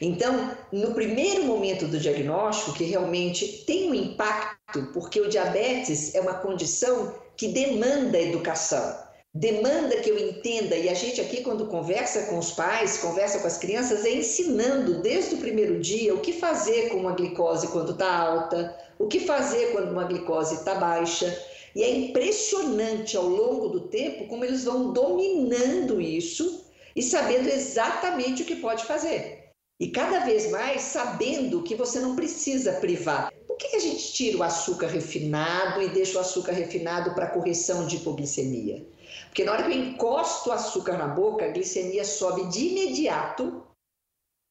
Então, 0.00 0.50
no 0.70 0.92
primeiro 0.94 1.44
momento 1.44 1.86
do 1.86 1.98
diagnóstico, 1.98 2.74
que 2.74 2.84
realmente 2.84 3.64
tem 3.66 3.90
um 3.90 3.94
impacto, 3.94 4.90
porque 4.92 5.20
o 5.20 5.28
diabetes 5.28 6.14
é 6.14 6.20
uma 6.20 6.34
condição 6.34 7.14
que 7.36 7.48
demanda 7.48 8.20
educação, 8.20 8.94
demanda 9.34 9.96
que 9.96 10.10
eu 10.10 10.18
entenda, 10.18 10.76
e 10.76 10.88
a 10.88 10.94
gente 10.94 11.20
aqui, 11.20 11.42
quando 11.42 11.66
conversa 11.66 12.26
com 12.26 12.38
os 12.38 12.52
pais, 12.52 12.98
conversa 12.98 13.38
com 13.38 13.46
as 13.46 13.56
crianças, 13.56 14.04
é 14.04 14.10
ensinando 14.10 15.00
desde 15.00 15.36
o 15.36 15.38
primeiro 15.38 15.80
dia 15.80 16.14
o 16.14 16.20
que 16.20 16.34
fazer 16.34 16.90
com 16.90 16.98
uma 16.98 17.14
glicose 17.14 17.68
quando 17.68 17.92
está 17.92 18.14
alta, 18.14 18.76
o 18.98 19.08
que 19.08 19.20
fazer 19.20 19.72
quando 19.72 19.90
uma 19.90 20.04
glicose 20.04 20.56
está 20.56 20.74
baixa. 20.74 21.34
E 21.74 21.82
é 21.82 21.90
impressionante 21.90 23.16
ao 23.16 23.26
longo 23.26 23.68
do 23.68 23.88
tempo 23.88 24.26
como 24.26 24.44
eles 24.44 24.64
vão 24.64 24.92
dominando 24.92 26.00
isso 26.00 26.66
e 26.94 27.02
sabendo 27.02 27.48
exatamente 27.48 28.42
o 28.42 28.44
que 28.44 28.56
pode 28.56 28.84
fazer. 28.84 29.42
E 29.80 29.88
cada 29.88 30.20
vez 30.20 30.50
mais 30.50 30.82
sabendo 30.82 31.62
que 31.62 31.74
você 31.74 31.98
não 31.98 32.14
precisa 32.14 32.74
privar. 32.74 33.32
Gente 34.12 34.24
tira 34.24 34.38
o 34.38 34.42
açúcar 34.42 34.88
refinado 34.88 35.80
e 35.80 35.88
deixa 35.88 36.18
o 36.18 36.20
açúcar 36.20 36.52
refinado 36.52 37.14
para 37.14 37.30
correção 37.30 37.86
de 37.86 37.96
hipoglicemia? 37.96 38.86
Porque 39.26 39.42
na 39.42 39.52
hora 39.52 39.62
que 39.62 39.70
eu 39.70 39.84
encosto 39.84 40.50
o 40.50 40.52
açúcar 40.52 40.98
na 40.98 41.08
boca, 41.08 41.46
a 41.46 41.48
glicemia 41.48 42.04
sobe 42.04 42.46
de 42.48 42.66
imediato 42.68 43.66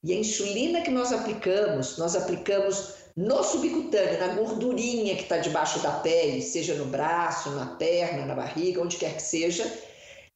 e 0.03 0.13
a 0.13 0.15
insulina 0.15 0.81
que 0.81 0.89
nós 0.89 1.13
aplicamos, 1.13 1.97
nós 1.99 2.15
aplicamos 2.15 2.95
no 3.15 3.43
subcutâneo, 3.43 4.19
na 4.19 4.33
gordurinha 4.33 5.15
que 5.15 5.23
está 5.23 5.37
debaixo 5.37 5.79
da 5.79 5.91
pele, 5.91 6.41
seja 6.41 6.73
no 6.73 6.85
braço, 6.85 7.51
na 7.51 7.67
perna, 7.75 8.25
na 8.25 8.33
barriga, 8.33 8.81
onde 8.81 8.97
quer 8.97 9.15
que 9.15 9.21
seja, 9.21 9.71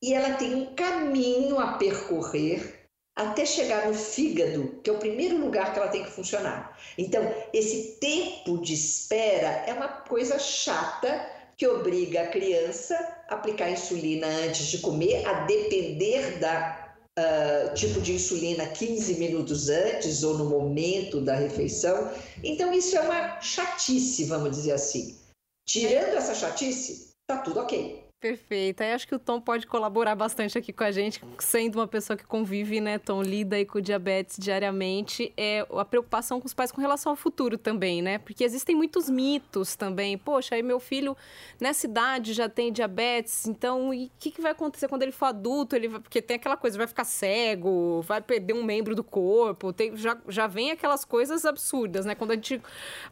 e 0.04 0.14
ela 0.14 0.36
tem 0.36 0.54
um 0.54 0.76
caminho 0.76 1.60
a 1.60 1.74
percorrer 1.74 2.85
até 3.16 3.46
chegar 3.46 3.88
no 3.88 3.94
fígado, 3.94 4.80
que 4.84 4.90
é 4.90 4.94
o 4.94 4.98
primeiro 4.98 5.38
lugar 5.38 5.72
que 5.72 5.80
ela 5.80 5.88
tem 5.88 6.04
que 6.04 6.12
funcionar. 6.12 6.78
Então, 6.98 7.34
esse 7.54 7.98
tempo 8.00 8.60
de 8.62 8.74
espera 8.74 9.64
é 9.66 9.74
uma 9.74 9.88
coisa 9.88 10.38
chata 10.38 11.34
que 11.58 11.66
obriga 11.66 12.24
a 12.24 12.28
criança 12.28 12.96
a 13.30 13.36
aplicar 13.36 13.72
insulina 13.72 14.28
antes 14.28 14.68
de 14.68 14.80
comer, 14.80 15.26
a 15.26 15.46
depender 15.46 16.40
da 16.40 16.94
uh, 17.18 17.74
tipo 17.74 18.02
de 18.02 18.14
insulina 18.14 18.68
15 18.68 19.16
minutos 19.16 19.70
antes 19.70 20.24
ou 20.24 20.38
no 20.38 20.46
momento 20.46 21.22
da 21.22 21.36
refeição. 21.36 22.12
Então, 22.44 22.74
isso 22.74 22.98
é 22.98 23.02
uma 23.02 23.40
chatice, 23.40 24.26
vamos 24.26 24.52
dizer 24.52 24.74
assim. 24.74 25.18
Tirando 25.66 26.16
essa 26.16 26.36
chatice, 26.36 27.14
tá 27.26 27.38
tudo 27.38 27.62
ok. 27.62 28.05
Perfeito. 28.26 28.82
Aí 28.82 28.92
acho 28.92 29.08
que 29.08 29.14
o 29.14 29.20
Tom 29.20 29.40
pode 29.40 29.68
colaborar 29.68 30.16
bastante 30.16 30.58
aqui 30.58 30.74
com 30.74 30.84
a 30.84 30.90
gente, 30.90 31.22
sendo 31.38 31.76
uma 31.76 31.88
pessoa 31.88 32.18
que 32.18 32.26
convive, 32.26 32.82
né, 32.82 32.98
Tom, 32.98 33.22
lida 33.22 33.56
aí 33.56 33.66
com 33.68 33.78
o 33.78 33.82
diabetes 33.82 34.38
diariamente, 34.40 35.32
é 35.38 35.64
a 35.72 35.86
preocupação 35.86 36.42
com 36.42 36.48
os 36.48 36.54
pais 36.54 36.72
com 36.72 36.82
relação 36.82 37.12
ao 37.12 37.16
futuro 37.16 37.56
também, 37.56 38.02
né? 38.02 38.18
Porque 38.18 38.44
existem 38.44 38.76
muitos 38.76 39.12
mitos 39.12 39.76
também. 39.76 40.18
Poxa, 40.18 40.56
aí 40.56 40.64
meu 40.64 40.80
filho 40.80 41.16
nessa 41.60 41.86
idade 41.86 42.34
já 42.34 42.50
tem 42.50 42.74
diabetes, 42.74 43.46
então 43.46 43.94
e 43.94 44.08
o 44.08 44.12
que, 44.18 44.32
que 44.32 44.42
vai 44.42 44.54
acontecer 44.54 44.88
quando 44.88 45.04
ele 45.04 45.12
for 45.12 45.26
adulto? 45.26 45.76
Ele 45.76 45.88
vai, 45.88 46.00
porque 46.00 46.20
tem 46.20 46.38
aquela 46.38 46.58
coisa, 46.58 46.80
vai 46.80 46.88
ficar 46.88 47.04
cego, 47.04 48.02
vai 48.02 48.22
perder 48.22 48.54
um 48.54 48.64
membro 48.64 48.96
do 48.96 49.04
corpo, 49.04 49.72
tem, 49.72 49.96
já, 49.96 50.18
já 50.28 50.48
vem 50.48 50.72
aquelas 50.72 51.06
coisas 51.06 51.46
absurdas, 51.46 52.08
né? 52.08 52.16
Quando 52.16 52.32
a 52.32 52.36
gente. 52.36 52.60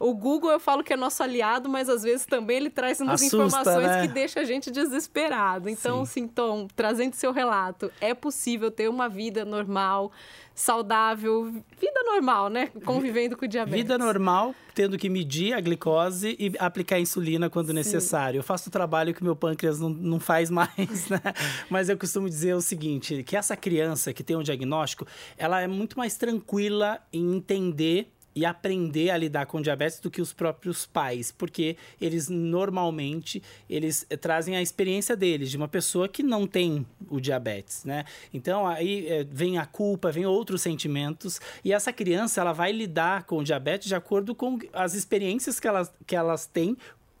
O 0.00 0.12
Google 0.12 0.50
eu 0.50 0.58
falo 0.58 0.82
que 0.82 0.92
é 0.92 0.96
nosso 0.96 1.22
aliado, 1.22 1.68
mas 1.68 1.88
às 1.88 2.02
vezes 2.02 2.26
também 2.26 2.56
ele 2.56 2.70
traz 2.70 3.00
umas 3.00 3.22
Assusta, 3.22 3.36
informações 3.36 3.86
né? 3.86 4.08
que 4.08 4.12
deixa 4.12 4.40
a 4.40 4.44
gente 4.44 4.72
desesperado 4.72 5.03
desesperado. 5.04 5.68
Então, 5.68 6.04
Sim. 6.04 6.26
Tom, 6.26 6.66
trazendo 6.74 7.14
seu 7.14 7.32
relato, 7.32 7.90
é 8.00 8.14
possível 8.14 8.70
ter 8.70 8.88
uma 8.88 9.08
vida 9.08 9.44
normal, 9.44 10.10
saudável, 10.54 11.44
vida 11.44 12.02
normal, 12.04 12.48
né? 12.48 12.70
Convivendo 12.84 13.36
com 13.36 13.44
o 13.44 13.48
diabetes. 13.48 13.82
Vida 13.82 13.98
normal, 13.98 14.54
tendo 14.74 14.96
que 14.96 15.08
medir 15.08 15.52
a 15.52 15.60
glicose 15.60 16.36
e 16.38 16.52
aplicar 16.58 16.98
insulina 16.98 17.50
quando 17.50 17.68
Sim. 17.68 17.74
necessário. 17.74 18.38
Eu 18.38 18.42
faço 18.42 18.68
o 18.68 18.72
trabalho 18.72 19.14
que 19.14 19.22
meu 19.22 19.36
pâncreas 19.36 19.78
não, 19.78 19.88
não 19.90 20.20
faz 20.20 20.50
mais, 20.50 21.08
né? 21.08 21.20
Mas 21.68 21.88
eu 21.88 21.98
costumo 21.98 22.28
dizer 22.28 22.54
o 22.54 22.60
seguinte, 22.60 23.22
que 23.22 23.36
essa 23.36 23.56
criança 23.56 24.12
que 24.12 24.22
tem 24.22 24.36
um 24.36 24.42
diagnóstico, 24.42 25.06
ela 25.36 25.60
é 25.60 25.66
muito 25.66 25.98
mais 25.98 26.16
tranquila 26.16 27.00
em 27.12 27.36
entender 27.36 28.10
e 28.34 28.44
aprender 28.44 29.10
a 29.10 29.16
lidar 29.16 29.46
com 29.46 29.60
diabetes 29.60 30.00
do 30.00 30.10
que 30.10 30.20
os 30.20 30.32
próprios 30.32 30.86
pais, 30.86 31.30
porque 31.30 31.76
eles 32.00 32.28
normalmente 32.28 33.42
eles 33.68 34.06
eh, 34.10 34.16
trazem 34.16 34.56
a 34.56 34.62
experiência 34.62 35.16
deles 35.16 35.50
de 35.50 35.56
uma 35.56 35.68
pessoa 35.68 36.08
que 36.08 36.22
não 36.22 36.46
tem 36.46 36.86
o 37.08 37.20
diabetes, 37.20 37.84
né? 37.84 38.04
Então 38.32 38.66
aí 38.66 39.06
é, 39.06 39.24
vem 39.24 39.58
a 39.58 39.66
culpa, 39.66 40.10
vem 40.10 40.26
outros 40.26 40.62
sentimentos 40.62 41.40
e 41.64 41.72
essa 41.72 41.92
criança 41.92 42.40
ela 42.40 42.52
vai 42.52 42.72
lidar 42.72 43.24
com 43.24 43.38
o 43.38 43.44
diabetes 43.44 43.88
de 43.88 43.94
acordo 43.94 44.34
com 44.34 44.58
as 44.72 44.94
experiências 44.94 45.60
que 45.60 45.68
elas, 45.68 45.92
que 46.06 46.16
elas 46.16 46.46
têm 46.46 46.76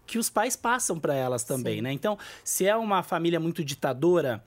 que 0.06 0.18
os 0.18 0.28
pais 0.28 0.54
passam 0.54 0.98
para 0.98 1.14
elas 1.14 1.44
também, 1.44 1.76
Sim. 1.76 1.82
né? 1.82 1.92
Então, 1.92 2.18
se 2.42 2.66
é 2.66 2.76
uma 2.76 3.02
família 3.02 3.40
muito 3.40 3.64
ditadora, 3.64 4.44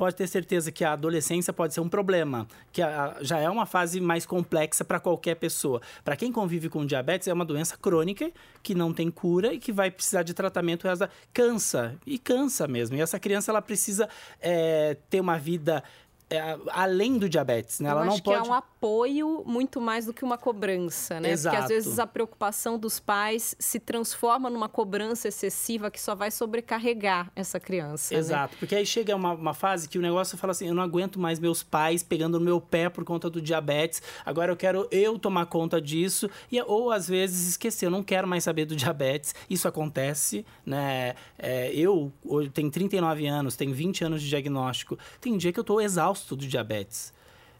pode 0.00 0.16
ter 0.16 0.26
certeza 0.26 0.72
que 0.72 0.82
a 0.82 0.94
adolescência 0.94 1.52
pode 1.52 1.74
ser 1.74 1.82
um 1.82 1.88
problema, 1.88 2.48
que 2.72 2.80
a, 2.80 3.18
já 3.20 3.38
é 3.38 3.50
uma 3.50 3.66
fase 3.66 4.00
mais 4.00 4.24
complexa 4.24 4.82
para 4.82 4.98
qualquer 4.98 5.34
pessoa. 5.34 5.82
Para 6.02 6.16
quem 6.16 6.32
convive 6.32 6.70
com 6.70 6.86
diabetes, 6.86 7.28
é 7.28 7.32
uma 7.34 7.44
doença 7.44 7.76
crônica 7.76 8.30
que 8.62 8.74
não 8.74 8.94
tem 8.94 9.10
cura 9.10 9.52
e 9.52 9.58
que 9.58 9.70
vai 9.70 9.90
precisar 9.90 10.22
de 10.22 10.32
tratamento. 10.32 10.88
Cansa, 11.34 11.98
e 12.06 12.18
cansa 12.18 12.66
mesmo. 12.66 12.96
E 12.96 13.00
essa 13.02 13.20
criança 13.20 13.50
ela 13.50 13.60
precisa 13.60 14.08
é, 14.40 14.96
ter 15.10 15.20
uma 15.20 15.38
vida 15.38 15.84
é, 16.30 16.56
além 16.68 17.18
do 17.18 17.28
diabetes, 17.28 17.80
né? 17.80 17.88
Eu 17.88 17.92
ela 17.92 18.04
não 18.04 18.18
pode. 18.18 18.22
Que 18.22 18.30
é 18.30 18.50
um 18.50 18.54
apoio 18.54 19.42
muito 19.44 19.80
mais 19.80 20.06
do 20.06 20.14
que 20.14 20.24
uma 20.24 20.38
cobrança, 20.38 21.18
né? 21.18 21.32
Exato. 21.32 21.56
Porque 21.56 21.64
às 21.64 21.68
vezes 21.68 21.98
a 21.98 22.06
preocupação 22.06 22.78
dos 22.78 23.00
pais 23.00 23.56
se 23.58 23.80
transforma 23.80 24.48
numa 24.48 24.68
cobrança 24.68 25.26
excessiva 25.26 25.90
que 25.90 26.00
só 26.00 26.14
vai 26.14 26.30
sobrecarregar 26.30 27.32
essa 27.34 27.58
criança. 27.58 28.14
Né? 28.14 28.20
Exato, 28.20 28.54
né? 28.54 28.58
porque 28.60 28.76
aí 28.76 28.86
chega 28.86 29.16
uma, 29.16 29.32
uma 29.32 29.52
fase 29.52 29.88
que 29.88 29.98
o 29.98 30.00
negócio 30.00 30.38
fala 30.38 30.52
assim: 30.52 30.68
eu 30.68 30.74
não 30.74 30.84
aguento 30.84 31.18
mais 31.18 31.40
meus 31.40 31.64
pais 31.64 32.04
pegando 32.04 32.38
no 32.38 32.44
meu 32.44 32.60
pé 32.60 32.88
por 32.88 33.04
conta 33.04 33.28
do 33.28 33.42
diabetes, 33.42 34.00
agora 34.24 34.52
eu 34.52 34.56
quero 34.56 34.86
eu 34.92 35.18
tomar 35.18 35.46
conta 35.46 35.80
disso, 35.80 36.30
e, 36.50 36.62
ou 36.62 36.92
às 36.92 37.08
vezes 37.08 37.48
esquecer, 37.48 37.86
eu 37.86 37.90
não 37.90 38.04
quero 38.04 38.28
mais 38.28 38.44
saber 38.44 38.66
do 38.66 38.76
diabetes. 38.76 39.34
Isso 39.48 39.66
acontece, 39.66 40.46
né? 40.64 41.16
É, 41.36 41.72
eu, 41.74 42.12
eu 42.24 42.48
tenho 42.50 42.70
39 42.70 43.26
anos, 43.26 43.56
tenho 43.56 43.74
20 43.74 44.04
anos 44.04 44.22
de 44.22 44.28
diagnóstico, 44.28 44.96
tem 45.20 45.36
dia 45.36 45.52
que 45.52 45.58
eu 45.58 45.62
estou 45.62 45.80
exausto 45.80 46.19
exausto 46.20 46.36
do 46.36 46.46
diabetes. 46.46 47.12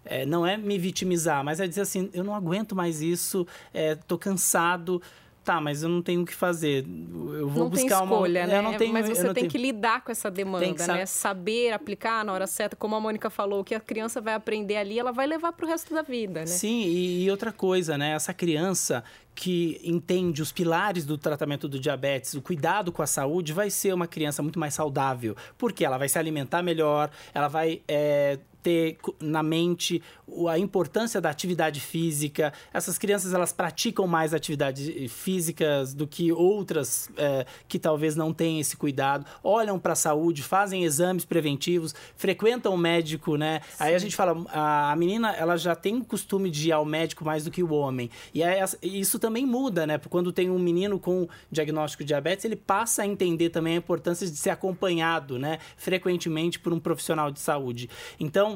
É, 0.04 0.24
não 0.24 0.46
é 0.46 0.56
me 0.56 0.78
vitimizar, 0.78 1.44
mas 1.44 1.60
é 1.60 1.66
dizer 1.66 1.82
assim, 1.82 2.10
eu 2.12 2.24
não 2.24 2.34
aguento 2.34 2.74
mais 2.74 3.02
isso, 3.02 3.46
estou 3.74 4.16
é, 4.16 4.20
cansado, 4.20 5.02
tá, 5.44 5.60
mas 5.60 5.82
eu 5.82 5.90
não 5.90 6.00
tenho 6.00 6.22
o 6.22 6.24
que 6.24 6.34
fazer. 6.34 6.86
Eu 6.86 7.48
vou 7.48 7.64
não 7.64 7.70
buscar 7.70 7.98
tem 7.98 8.04
escolha, 8.04 8.40
uma. 8.44 8.46
Né? 8.46 8.62
não 8.62 8.74
tenho, 8.78 8.94
mas 8.94 9.06
você 9.06 9.24
tem 9.24 9.34
tenho... 9.34 9.50
que 9.50 9.58
lidar 9.58 10.02
com 10.02 10.10
essa 10.10 10.30
demanda, 10.30 10.86
né? 10.86 11.04
Saber 11.04 11.72
aplicar 11.72 12.24
na 12.24 12.32
hora 12.32 12.46
certa, 12.46 12.76
como 12.76 12.96
a 12.96 13.00
Mônica 13.00 13.28
falou, 13.28 13.62
que 13.62 13.74
a 13.74 13.80
criança 13.80 14.22
vai 14.22 14.32
aprender 14.32 14.78
ali, 14.78 14.98
ela 14.98 15.12
vai 15.12 15.26
levar 15.26 15.52
para 15.52 15.66
o 15.66 15.68
resto 15.68 15.92
da 15.92 16.00
vida, 16.00 16.40
né? 16.40 16.46
Sim, 16.46 16.84
e, 16.84 17.24
e 17.24 17.30
outra 17.30 17.52
coisa, 17.52 17.98
né? 17.98 18.12
Essa 18.12 18.32
criança 18.32 19.04
que 19.34 19.80
entende 19.84 20.40
os 20.40 20.50
pilares 20.50 21.04
do 21.04 21.18
tratamento 21.18 21.68
do 21.68 21.78
diabetes, 21.78 22.34
o 22.34 22.40
cuidado 22.42 22.90
com 22.90 23.02
a 23.02 23.06
saúde, 23.06 23.52
vai 23.52 23.68
ser 23.70 23.92
uma 23.92 24.06
criança 24.06 24.42
muito 24.42 24.58
mais 24.58 24.72
saudável, 24.72 25.36
porque 25.58 25.84
ela 25.84 25.98
vai 25.98 26.08
se 26.08 26.18
alimentar 26.18 26.62
melhor, 26.62 27.10
ela 27.34 27.48
vai 27.48 27.82
é, 27.86 28.38
ter 28.62 28.98
na 29.20 29.42
mente 29.42 30.02
a 30.48 30.58
importância 30.58 31.20
da 31.20 31.30
atividade 31.30 31.80
física. 31.80 32.52
Essas 32.72 32.98
crianças 32.98 33.32
elas 33.32 33.52
praticam 33.52 34.06
mais 34.06 34.32
atividades 34.32 35.10
físicas 35.10 35.92
do 35.92 36.06
que 36.06 36.32
outras 36.32 37.10
é, 37.16 37.44
que 37.68 37.78
talvez 37.78 38.16
não 38.16 38.32
tenham 38.32 38.60
esse 38.60 38.76
cuidado. 38.76 39.26
Olham 39.42 39.78
para 39.78 39.92
a 39.92 39.96
saúde, 39.96 40.42
fazem 40.42 40.84
exames 40.84 41.24
preventivos, 41.24 41.94
frequentam 42.16 42.74
o 42.74 42.78
médico, 42.78 43.36
né? 43.36 43.60
Sim. 43.70 43.84
Aí 43.84 43.94
a 43.94 43.98
gente 43.98 44.16
fala, 44.16 44.44
a, 44.52 44.94
menina 44.96 45.32
ela 45.32 45.56
já 45.56 45.74
tem 45.74 45.96
o 45.96 46.04
costume 46.04 46.50
de 46.50 46.68
ir 46.68 46.72
ao 46.72 46.84
médico 46.84 47.24
mais 47.24 47.44
do 47.44 47.50
que 47.50 47.62
o 47.62 47.72
homem. 47.72 48.10
E 48.32 48.42
aí, 48.42 48.60
isso 48.82 49.18
também 49.18 49.46
muda, 49.46 49.86
né? 49.86 49.98
Quando 49.98 50.32
tem 50.32 50.50
um 50.50 50.58
menino 50.58 50.98
com 50.98 51.28
diagnóstico 51.50 52.02
de 52.02 52.08
diabetes, 52.08 52.44
ele 52.44 52.56
passa 52.56 53.02
a 53.02 53.06
entender 53.06 53.50
também 53.50 53.74
a 53.74 53.76
importância 53.76 54.26
de 54.26 54.36
ser 54.36 54.50
acompanhado, 54.50 55.38
né? 55.38 55.58
Frequentemente 55.76 56.58
por 56.58 56.72
um 56.72 56.78
profissional 56.78 57.30
de 57.30 57.40
saúde. 57.40 57.88
Então, 58.18 58.49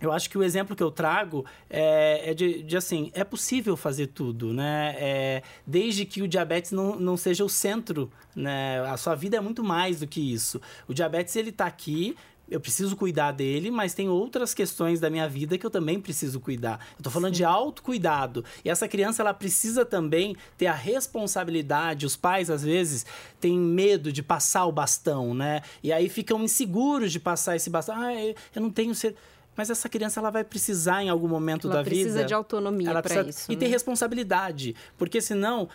eu 0.00 0.12
acho 0.12 0.30
que 0.30 0.38
o 0.38 0.42
exemplo 0.42 0.76
que 0.76 0.82
eu 0.82 0.90
trago 0.90 1.44
é, 1.68 2.30
é 2.30 2.34
de, 2.34 2.62
de, 2.62 2.76
assim, 2.76 3.10
é 3.14 3.24
possível 3.24 3.76
fazer 3.76 4.08
tudo, 4.08 4.52
né? 4.52 4.94
É, 4.98 5.42
desde 5.66 6.04
que 6.04 6.22
o 6.22 6.28
diabetes 6.28 6.72
não, 6.72 6.96
não 6.96 7.16
seja 7.16 7.44
o 7.44 7.48
centro, 7.48 8.10
né? 8.34 8.80
A 8.88 8.96
sua 8.96 9.14
vida 9.14 9.36
é 9.36 9.40
muito 9.40 9.64
mais 9.64 10.00
do 10.00 10.06
que 10.06 10.20
isso. 10.20 10.60
O 10.86 10.94
diabetes, 10.94 11.34
ele 11.36 11.50
está 11.50 11.66
aqui, 11.66 12.16
eu 12.50 12.60
preciso 12.60 12.96
cuidar 12.96 13.32
dele, 13.32 13.70
mas 13.70 13.92
tem 13.92 14.08
outras 14.08 14.54
questões 14.54 15.00
da 15.00 15.10
minha 15.10 15.28
vida 15.28 15.58
que 15.58 15.66
eu 15.66 15.70
também 15.70 16.00
preciso 16.00 16.40
cuidar. 16.40 16.86
Eu 16.96 17.02
tô 17.02 17.10
falando 17.10 17.34
Sim. 17.34 17.38
de 17.38 17.44
autocuidado. 17.44 18.44
E 18.64 18.70
essa 18.70 18.88
criança, 18.88 19.20
ela 19.22 19.34
precisa 19.34 19.84
também 19.84 20.34
ter 20.56 20.66
a 20.66 20.72
responsabilidade. 20.72 22.06
Os 22.06 22.16
pais, 22.16 22.48
às 22.48 22.62
vezes, 22.62 23.04
têm 23.38 23.58
medo 23.58 24.10
de 24.12 24.22
passar 24.22 24.64
o 24.64 24.72
bastão, 24.72 25.34
né? 25.34 25.60
E 25.82 25.92
aí 25.92 26.08
ficam 26.08 26.42
inseguros 26.42 27.12
de 27.12 27.20
passar 27.20 27.56
esse 27.56 27.68
bastão. 27.68 27.96
Ah, 28.00 28.14
eu 28.14 28.62
não 28.62 28.70
tenho... 28.70 28.94
Ser 28.94 29.14
mas 29.58 29.70
essa 29.70 29.88
criança 29.88 30.20
ela 30.20 30.30
vai 30.30 30.44
precisar 30.44 31.02
em 31.02 31.08
algum 31.08 31.26
momento 31.26 31.66
ela 31.66 31.78
da 31.78 31.82
vida. 31.82 31.96
Ela 31.96 32.04
precisa 32.04 32.24
de 32.24 32.32
autonomia 32.32 33.02
para 33.02 33.22
isso. 33.22 33.50
E 33.50 33.56
né? 33.56 33.60
ter 33.60 33.66
responsabilidade, 33.66 34.76
porque 34.96 35.20
senão 35.20 35.68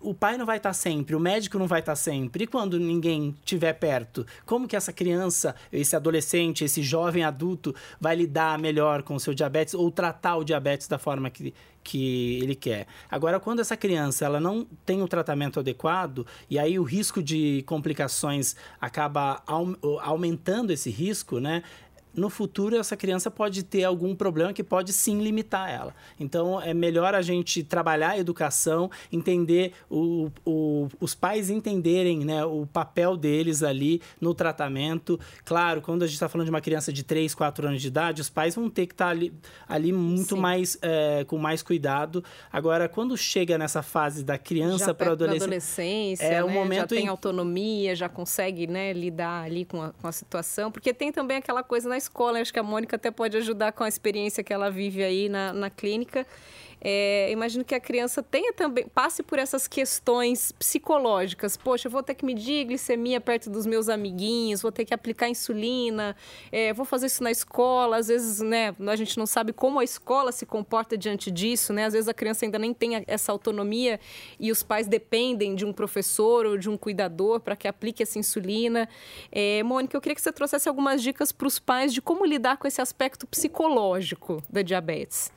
o 0.00 0.14
pai 0.14 0.36
não 0.36 0.46
vai 0.46 0.58
estar 0.58 0.72
sempre, 0.72 1.16
o 1.16 1.18
médico 1.18 1.58
não 1.58 1.66
vai 1.66 1.80
estar 1.80 1.96
sempre. 1.96 2.44
E 2.44 2.46
quando 2.46 2.78
ninguém 2.78 3.34
estiver 3.40 3.72
perto, 3.72 4.24
como 4.44 4.68
que 4.68 4.76
essa 4.76 4.92
criança, 4.92 5.56
esse 5.72 5.96
adolescente, 5.96 6.64
esse 6.64 6.82
jovem 6.82 7.24
adulto 7.24 7.74
vai 8.00 8.14
lidar 8.14 8.58
melhor 8.60 9.02
com 9.02 9.16
o 9.16 9.20
seu 9.20 9.34
diabetes 9.34 9.74
ou 9.74 9.90
tratar 9.90 10.36
o 10.36 10.44
diabetes 10.44 10.86
da 10.86 10.96
forma 10.96 11.28
que, 11.28 11.52
que 11.82 12.38
ele 12.42 12.54
quer. 12.54 12.86
Agora, 13.10 13.40
quando 13.40 13.60
essa 13.60 13.76
criança 13.76 14.24
ela 14.24 14.38
não 14.38 14.64
tem 14.84 15.02
o 15.02 15.08
tratamento 15.08 15.58
adequado 15.58 16.24
e 16.48 16.58
aí 16.58 16.78
o 16.78 16.84
risco 16.84 17.22
de 17.22 17.64
complicações 17.66 18.54
acaba 18.80 19.42
aumentando 20.02 20.72
esse 20.72 20.90
risco, 20.90 21.40
né? 21.40 21.62
No 22.16 22.30
futuro 22.30 22.76
essa 22.76 22.96
criança 22.96 23.30
pode 23.30 23.62
ter 23.62 23.84
algum 23.84 24.14
problema 24.14 24.52
que 24.52 24.64
pode 24.64 24.92
sim 24.92 25.22
limitar 25.22 25.70
ela. 25.70 25.94
Então 26.18 26.60
é 26.60 26.72
melhor 26.72 27.14
a 27.14 27.22
gente 27.22 27.62
trabalhar 27.62 28.10
a 28.10 28.18
educação, 28.18 28.90
entender 29.12 29.72
o, 29.90 30.30
o, 30.44 30.88
os 31.00 31.14
pais 31.14 31.50
entenderem 31.50 32.24
né, 32.24 32.44
o 32.44 32.66
papel 32.66 33.16
deles 33.16 33.62
ali 33.62 34.00
no 34.20 34.34
tratamento. 34.34 35.18
Claro, 35.44 35.82
quando 35.82 36.02
a 36.02 36.06
gente 36.06 36.14
está 36.14 36.28
falando 36.28 36.46
de 36.46 36.50
uma 36.50 36.60
criança 36.60 36.92
de 36.92 37.02
3, 37.02 37.34
4 37.34 37.68
anos 37.68 37.82
de 37.82 37.88
idade, 37.88 38.20
os 38.20 38.30
pais 38.30 38.54
vão 38.54 38.70
ter 38.70 38.86
que 38.86 38.94
estar 38.94 39.06
tá 39.06 39.10
ali, 39.10 39.32
ali 39.68 39.92
muito 39.92 40.34
sim. 40.34 40.40
mais 40.40 40.78
é, 40.80 41.24
com 41.24 41.36
mais 41.38 41.62
cuidado. 41.62 42.24
Agora, 42.50 42.88
quando 42.88 43.16
chega 43.16 43.58
nessa 43.58 43.82
fase 43.82 44.24
da 44.24 44.38
criança 44.38 44.94
para 44.94 45.12
adolescência, 45.12 45.46
adolescência, 45.46 46.24
é 46.24 46.30
né? 46.30 46.44
o 46.44 46.48
momento 46.48 46.80
já 46.80 46.86
tem 46.86 47.04
em... 47.04 47.08
autonomia, 47.08 47.94
já 47.94 48.08
consegue 48.08 48.66
né, 48.66 48.92
lidar 48.92 49.44
ali 49.44 49.64
com 49.64 49.82
a, 49.82 49.92
com 49.92 50.06
a 50.06 50.12
situação, 50.12 50.70
porque 50.70 50.94
tem 50.94 51.12
também 51.12 51.36
aquela 51.36 51.62
coisa 51.62 51.88
na 51.88 51.96
escola. 52.06 52.40
Acho 52.40 52.52
que 52.52 52.58
a 52.58 52.62
Mônica 52.62 52.96
até 52.96 53.10
pode 53.10 53.36
ajudar 53.36 53.72
com 53.72 53.84
a 53.84 53.88
experiência 53.88 54.42
que 54.42 54.52
ela 54.52 54.70
vive 54.70 55.02
aí 55.02 55.28
na, 55.28 55.52
na 55.52 55.70
clínica. 55.70 56.26
É, 56.80 57.30
imagino 57.32 57.64
que 57.64 57.74
a 57.74 57.80
criança 57.80 58.22
tenha 58.22 58.52
também 58.52 58.86
passe 58.86 59.22
por 59.22 59.38
essas 59.38 59.66
questões 59.66 60.52
psicológicas. 60.52 61.56
Poxa, 61.56 61.88
vou 61.88 62.02
ter 62.02 62.14
que 62.14 62.24
medir 62.24 62.64
glicemia 62.66 63.20
perto 63.20 63.50
dos 63.50 63.66
meus 63.66 63.88
amiguinhos, 63.88 64.62
vou 64.62 64.70
ter 64.70 64.84
que 64.84 64.94
aplicar 64.94 65.28
insulina, 65.28 66.14
é, 66.52 66.72
vou 66.72 66.84
fazer 66.84 67.06
isso 67.06 67.22
na 67.22 67.30
escola. 67.30 67.96
Às 67.96 68.08
vezes, 68.08 68.40
né, 68.40 68.74
a 68.86 68.96
gente 68.96 69.18
não 69.18 69.26
sabe 69.26 69.52
como 69.52 69.80
a 69.80 69.84
escola 69.84 70.30
se 70.32 70.46
comporta 70.46 70.96
diante 70.96 71.30
disso, 71.30 71.72
né? 71.72 71.86
Às 71.86 71.92
vezes 71.94 72.08
a 72.08 72.14
criança 72.14 72.44
ainda 72.44 72.58
nem 72.58 72.72
tem 72.72 73.02
essa 73.06 73.32
autonomia 73.32 73.98
e 74.38 74.52
os 74.52 74.62
pais 74.62 74.86
dependem 74.86 75.54
de 75.54 75.64
um 75.64 75.72
professor 75.72 76.46
ou 76.46 76.56
de 76.56 76.68
um 76.68 76.76
cuidador 76.76 77.40
para 77.40 77.56
que 77.56 77.66
aplique 77.66 78.02
essa 78.02 78.18
insulina. 78.18 78.88
É, 79.32 79.62
Mônica, 79.62 79.96
eu 79.96 80.00
queria 80.00 80.14
que 80.14 80.22
você 80.22 80.32
trouxesse 80.32 80.68
algumas 80.68 81.02
dicas 81.02 81.32
para 81.32 81.46
os 81.46 81.58
pais 81.58 81.92
de 81.92 82.00
como 82.00 82.24
lidar 82.24 82.58
com 82.58 82.66
esse 82.66 82.80
aspecto 82.80 83.26
psicológico 83.26 84.42
da 84.48 84.62
diabetes. 84.62 85.30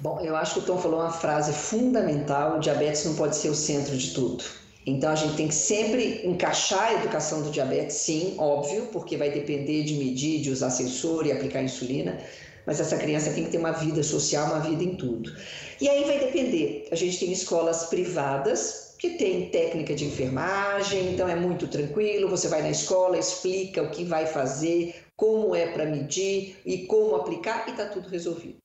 Bom, 0.00 0.18
eu 0.20 0.34
acho 0.34 0.54
que 0.54 0.60
o 0.60 0.62
Tom 0.62 0.78
falou 0.78 1.00
uma 1.00 1.12
frase 1.12 1.52
fundamental: 1.52 2.56
o 2.56 2.60
diabetes 2.60 3.04
não 3.04 3.14
pode 3.14 3.36
ser 3.36 3.50
o 3.50 3.54
centro 3.54 3.94
de 3.94 4.14
tudo. 4.14 4.42
Então 4.86 5.12
a 5.12 5.14
gente 5.14 5.36
tem 5.36 5.46
que 5.46 5.54
sempre 5.54 6.26
encaixar 6.26 6.84
a 6.84 6.94
educação 6.94 7.42
do 7.42 7.50
diabetes, 7.50 7.96
sim, 7.96 8.34
óbvio, 8.38 8.86
porque 8.92 9.18
vai 9.18 9.30
depender 9.30 9.82
de 9.84 9.94
medir, 9.94 10.40
de 10.40 10.50
usar 10.50 10.70
sensor 10.70 11.26
e 11.26 11.32
aplicar 11.32 11.62
insulina, 11.62 12.18
mas 12.66 12.80
essa 12.80 12.96
criança 12.96 13.30
tem 13.32 13.44
que 13.44 13.50
ter 13.50 13.58
uma 13.58 13.72
vida 13.72 14.02
social, 14.02 14.46
uma 14.46 14.60
vida 14.60 14.82
em 14.82 14.96
tudo. 14.96 15.36
E 15.78 15.86
aí 15.86 16.04
vai 16.04 16.18
depender. 16.18 16.88
A 16.90 16.94
gente 16.94 17.18
tem 17.18 17.30
escolas 17.30 17.84
privadas 17.84 18.94
que 18.98 19.10
tem 19.10 19.50
técnica 19.50 19.94
de 19.94 20.06
enfermagem, 20.06 21.12
então 21.12 21.28
é 21.28 21.36
muito 21.36 21.68
tranquilo, 21.68 22.26
você 22.26 22.48
vai 22.48 22.62
na 22.62 22.70
escola, 22.70 23.18
explica 23.18 23.82
o 23.82 23.90
que 23.90 24.04
vai 24.04 24.26
fazer, 24.26 24.94
como 25.14 25.54
é 25.54 25.66
para 25.66 25.84
medir 25.84 26.56
e 26.64 26.86
como 26.86 27.16
aplicar 27.16 27.68
e 27.68 27.72
está 27.72 27.84
tudo 27.84 28.08
resolvido. 28.08 28.59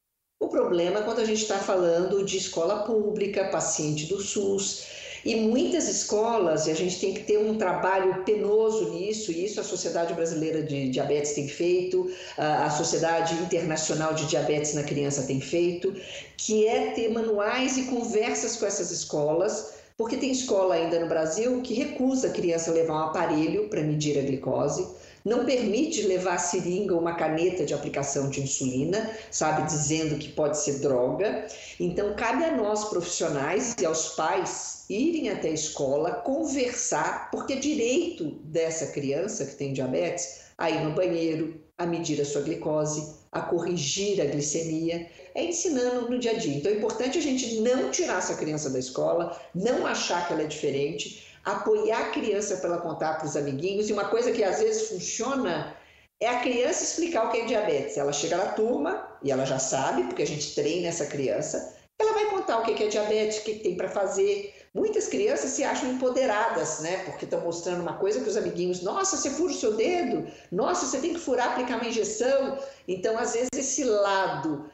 O 0.45 0.47
problema 0.47 0.99
é 0.99 1.01
quando 1.01 1.21
a 1.21 1.25
gente 1.25 1.41
está 1.41 1.57
falando 1.57 2.23
de 2.23 2.37
escola 2.37 2.83
pública, 2.83 3.45
paciente 3.45 4.05
do 4.05 4.21
SUS, 4.21 4.83
e 5.25 5.35
muitas 5.37 5.87
escolas, 5.87 6.67
e 6.67 6.71
a 6.71 6.75
gente 6.75 6.99
tem 6.99 7.15
que 7.15 7.23
ter 7.23 7.39
um 7.39 7.57
trabalho 7.57 8.23
penoso 8.23 8.91
nisso, 8.91 9.31
e 9.31 9.43
isso 9.43 9.59
a 9.59 9.63
Sociedade 9.63 10.13
Brasileira 10.13 10.61
de 10.61 10.89
Diabetes 10.89 11.33
tem 11.33 11.47
feito, 11.47 12.11
a 12.37 12.69
Sociedade 12.69 13.33
Internacional 13.33 14.13
de 14.13 14.27
Diabetes 14.27 14.75
na 14.75 14.83
Criança 14.83 15.23
tem 15.23 15.41
feito, 15.41 15.95
que 16.37 16.67
é 16.67 16.91
ter 16.91 17.09
manuais 17.09 17.75
e 17.77 17.85
conversas 17.85 18.55
com 18.55 18.67
essas 18.67 18.91
escolas, 18.91 19.73
porque 19.97 20.15
tem 20.15 20.29
escola 20.29 20.75
ainda 20.75 20.99
no 20.99 21.07
Brasil 21.07 21.59
que 21.63 21.73
recusa 21.73 22.27
a 22.27 22.31
criança 22.31 22.71
levar 22.71 22.93
um 22.93 23.05
aparelho 23.07 23.67
para 23.67 23.81
medir 23.81 24.19
a 24.19 24.21
glicose 24.21 24.87
não 25.25 25.43
permite 25.43 26.03
levar 26.03 26.37
seringa 26.37 26.93
ou 26.93 27.01
uma 27.01 27.15
caneta 27.15 27.65
de 27.65 27.73
aplicação 27.73 28.29
de 28.29 28.41
insulina, 28.41 29.11
sabe, 29.31 29.67
dizendo 29.67 30.19
que 30.19 30.29
pode 30.29 30.59
ser 30.59 30.79
droga. 30.79 31.47
Então, 31.79 32.15
cabe 32.15 32.45
a 32.45 32.55
nós 32.55 32.85
profissionais 32.85 33.75
e 33.81 33.85
aos 33.85 34.09
pais 34.09 34.85
irem 34.87 35.29
até 35.29 35.49
a 35.49 35.53
escola, 35.53 36.11
conversar, 36.11 37.31
porque 37.31 37.53
é 37.53 37.57
direito 37.57 38.25
dessa 38.43 38.87
criança 38.87 39.45
que 39.45 39.55
tem 39.55 39.73
diabetes 39.73 40.45
a 40.57 40.69
ir 40.69 40.83
no 40.83 40.91
banheiro, 40.91 41.59
a 41.77 41.85
medir 41.85 42.21
a 42.21 42.25
sua 42.25 42.41
glicose, 42.41 43.15
a 43.31 43.41
corrigir 43.41 44.21
a 44.21 44.25
glicemia, 44.25 45.09
é 45.33 45.43
ensinando 45.43 46.09
no 46.09 46.17
dia 46.17 46.31
a 46.31 46.35
dia. 46.35 46.55
Então 46.55 46.71
é 46.71 46.75
importante 46.75 47.17
a 47.17 47.21
gente 47.21 47.59
não 47.59 47.91
tirar 47.91 48.19
essa 48.19 48.35
criança 48.35 48.69
da 48.69 48.79
escola, 48.79 49.37
não 49.53 49.85
achar 49.85 50.25
que 50.25 50.31
ela 50.31 50.43
é 50.43 50.47
diferente, 50.47 51.24
apoiar 51.45 51.99
a 51.99 52.09
criança 52.09 52.57
para 52.57 52.71
ela 52.71 52.81
contar 52.81 53.13
para 53.15 53.27
os 53.27 53.37
amiguinhos. 53.37 53.87
E 53.87 53.93
uma 53.93 54.05
coisa 54.05 54.31
que 54.31 54.43
às 54.43 54.59
vezes 54.59 54.89
funciona 54.89 55.77
é 56.19 56.27
a 56.27 56.39
criança 56.39 56.83
explicar 56.83 57.27
o 57.27 57.31
que 57.31 57.41
é 57.41 57.45
diabetes. 57.45 57.97
Ela 57.97 58.11
chega 58.11 58.37
na 58.37 58.47
turma 58.47 59.07
e 59.21 59.31
ela 59.31 59.45
já 59.45 59.59
sabe, 59.59 60.03
porque 60.03 60.23
a 60.23 60.27
gente 60.27 60.55
treina 60.55 60.87
essa 60.87 61.05
criança. 61.05 61.75
Ela 61.99 62.13
vai 62.13 62.25
contar 62.29 62.57
o 62.57 62.63
que 62.63 62.83
é 62.83 62.87
diabetes, 62.87 63.37
o 63.37 63.43
que 63.43 63.59
tem 63.59 63.77
para 63.77 63.87
fazer. 63.87 64.53
Muitas 64.73 65.07
crianças 65.07 65.51
se 65.51 65.63
acham 65.63 65.91
empoderadas, 65.91 66.79
né? 66.79 67.03
Porque 67.05 67.23
estão 67.23 67.39
mostrando 67.39 67.81
uma 67.81 67.93
coisa 67.93 68.19
que 68.19 68.27
os 68.27 68.35
amiguinhos, 68.35 68.81
nossa, 68.81 69.15
você 69.15 69.29
fura 69.29 69.53
o 69.53 69.55
seu 69.55 69.75
dedo, 69.75 70.27
nossa, 70.51 70.85
você 70.85 70.97
tem 70.97 71.13
que 71.13 71.19
furar, 71.19 71.51
aplicar 71.51 71.77
uma 71.77 71.87
injeção. 71.87 72.57
Então, 72.85 73.17
às 73.17 73.31
vezes, 73.31 73.49
esse 73.55 73.85
lado 73.85 74.69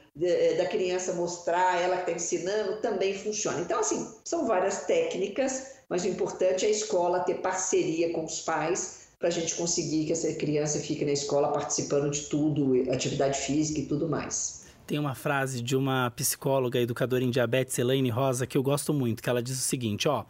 da 0.57 0.65
criança 0.65 1.13
mostrar, 1.13 1.79
ela 1.79 1.97
que 1.97 2.01
está 2.01 2.13
ensinando, 2.13 2.81
também 2.81 3.13
funciona. 3.13 3.62
Então, 3.62 3.79
assim, 3.79 4.12
são 4.25 4.47
várias 4.47 4.86
técnicas 4.86 5.81
mas 5.91 6.06
o 6.06 6.08
importante 6.08 6.63
é 6.63 6.69
a 6.69 6.71
escola 6.71 7.19
ter 7.19 7.41
parceria 7.41 8.13
com 8.13 8.23
os 8.23 8.39
pais 8.39 9.10
para 9.19 9.27
a 9.27 9.32
gente 9.32 9.54
conseguir 9.56 10.06
que 10.06 10.13
essa 10.13 10.34
criança 10.36 10.80
fique 10.80 11.04
na 11.04 11.12
escola 11.12 11.49
participando 11.49 12.10
de 12.10 12.21
tudo, 12.21 12.89
atividade 12.89 13.38
física 13.38 13.82
e 13.82 13.86
tudo 13.86 14.08
mais. 14.08 14.67
Tem 14.88 14.97
uma 14.97 15.13
frase 15.13 15.62
de 15.62 15.75
uma 15.75 16.10
psicóloga, 16.12 16.80
educadora 16.80 17.25
em 17.25 17.30
diabetes, 17.30 17.77
Elaine 17.77 18.10
Rosa, 18.10 18.47
que 18.47 18.58
eu 18.58 18.63
gosto 18.63 18.93
muito, 18.93 19.21
que 19.21 19.30
ela 19.30 19.43
diz 19.43 19.60
o 19.60 19.62
seguinte, 19.62 20.08
ó... 20.08 20.23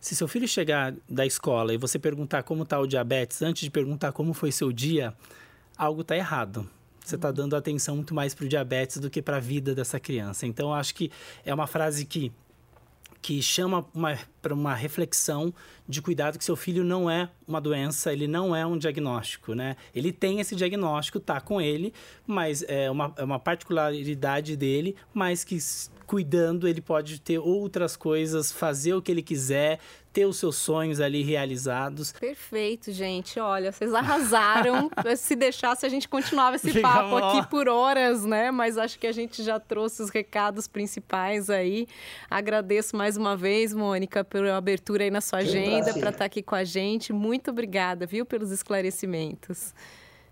Se 0.00 0.16
seu 0.16 0.26
filho 0.26 0.48
chegar 0.48 0.94
da 1.06 1.26
escola 1.26 1.74
e 1.74 1.76
você 1.76 1.98
perguntar 1.98 2.42
como 2.42 2.62
está 2.62 2.80
o 2.80 2.86
diabetes, 2.86 3.42
antes 3.42 3.64
de 3.64 3.70
perguntar 3.70 4.12
como 4.12 4.32
foi 4.32 4.50
seu 4.50 4.72
dia, 4.72 5.12
algo 5.76 6.00
está 6.00 6.16
errado. 6.16 6.66
Você 7.04 7.16
está 7.16 7.30
dando 7.30 7.54
atenção 7.54 7.96
muito 7.96 8.14
mais 8.14 8.32
para 8.32 8.46
o 8.46 8.48
diabetes 8.48 8.96
do 8.96 9.10
que 9.10 9.20
para 9.20 9.36
a 9.36 9.40
vida 9.40 9.74
dessa 9.74 10.00
criança. 10.00 10.46
Então, 10.46 10.72
acho 10.72 10.94
que 10.94 11.10
é 11.44 11.52
uma 11.52 11.66
frase 11.66 12.06
que 12.06 12.32
que 13.22 13.42
chama 13.42 13.86
para 14.40 14.54
uma 14.54 14.74
reflexão 14.74 15.52
de 15.88 16.00
cuidado 16.00 16.38
que 16.38 16.44
seu 16.44 16.56
filho 16.56 16.82
não 16.82 17.10
é 17.10 17.28
uma 17.46 17.60
doença, 17.60 18.12
ele 18.12 18.26
não 18.26 18.54
é 18.54 18.64
um 18.64 18.78
diagnóstico, 18.78 19.54
né? 19.54 19.76
Ele 19.94 20.12
tem 20.12 20.40
esse 20.40 20.56
diagnóstico, 20.56 21.20
tá 21.20 21.40
com 21.40 21.60
ele, 21.60 21.92
mas 22.26 22.64
é 22.66 22.90
uma, 22.90 23.12
é 23.16 23.24
uma 23.24 23.38
particularidade 23.38 24.56
dele, 24.56 24.96
mas 25.12 25.44
que 25.44 25.58
cuidando 26.06 26.66
ele 26.66 26.80
pode 26.80 27.20
ter 27.20 27.38
outras 27.38 27.94
coisas, 27.96 28.50
fazer 28.50 28.94
o 28.94 29.02
que 29.02 29.12
ele 29.12 29.22
quiser, 29.22 29.78
ter 30.12 30.26
os 30.26 30.36
seus 30.36 30.56
sonhos 30.56 31.00
ali 31.00 31.22
realizados. 31.22 32.12
Perfeito, 32.12 32.92
gente. 32.92 33.38
Olha, 33.38 33.70
vocês 33.70 33.94
arrasaram. 33.94 34.90
Se 35.16 35.36
deixasse, 35.36 35.86
a 35.86 35.88
gente 35.88 36.08
continuava 36.08 36.56
esse 36.56 36.70
Fica 36.70 36.82
papo 36.86 37.16
aqui 37.16 37.48
por 37.48 37.68
horas, 37.68 38.24
né? 38.24 38.50
Mas 38.50 38.76
acho 38.76 38.98
que 38.98 39.06
a 39.06 39.12
gente 39.12 39.42
já 39.42 39.60
trouxe 39.60 40.02
os 40.02 40.10
recados 40.10 40.66
principais 40.66 41.48
aí. 41.48 41.86
Agradeço 42.28 42.96
mais 42.96 43.16
uma 43.16 43.36
vez, 43.36 43.72
Mônica, 43.72 44.24
pela 44.24 44.56
abertura 44.56 45.04
aí 45.04 45.10
na 45.10 45.20
sua 45.20 45.40
agenda 45.40 45.92
para 45.92 46.10
estar 46.10 46.12
tá 46.12 46.24
aqui 46.24 46.42
com 46.42 46.54
a 46.54 46.64
gente. 46.64 47.12
Muito 47.12 47.50
obrigada, 47.50 48.06
viu, 48.06 48.26
pelos 48.26 48.50
esclarecimentos. 48.50 49.72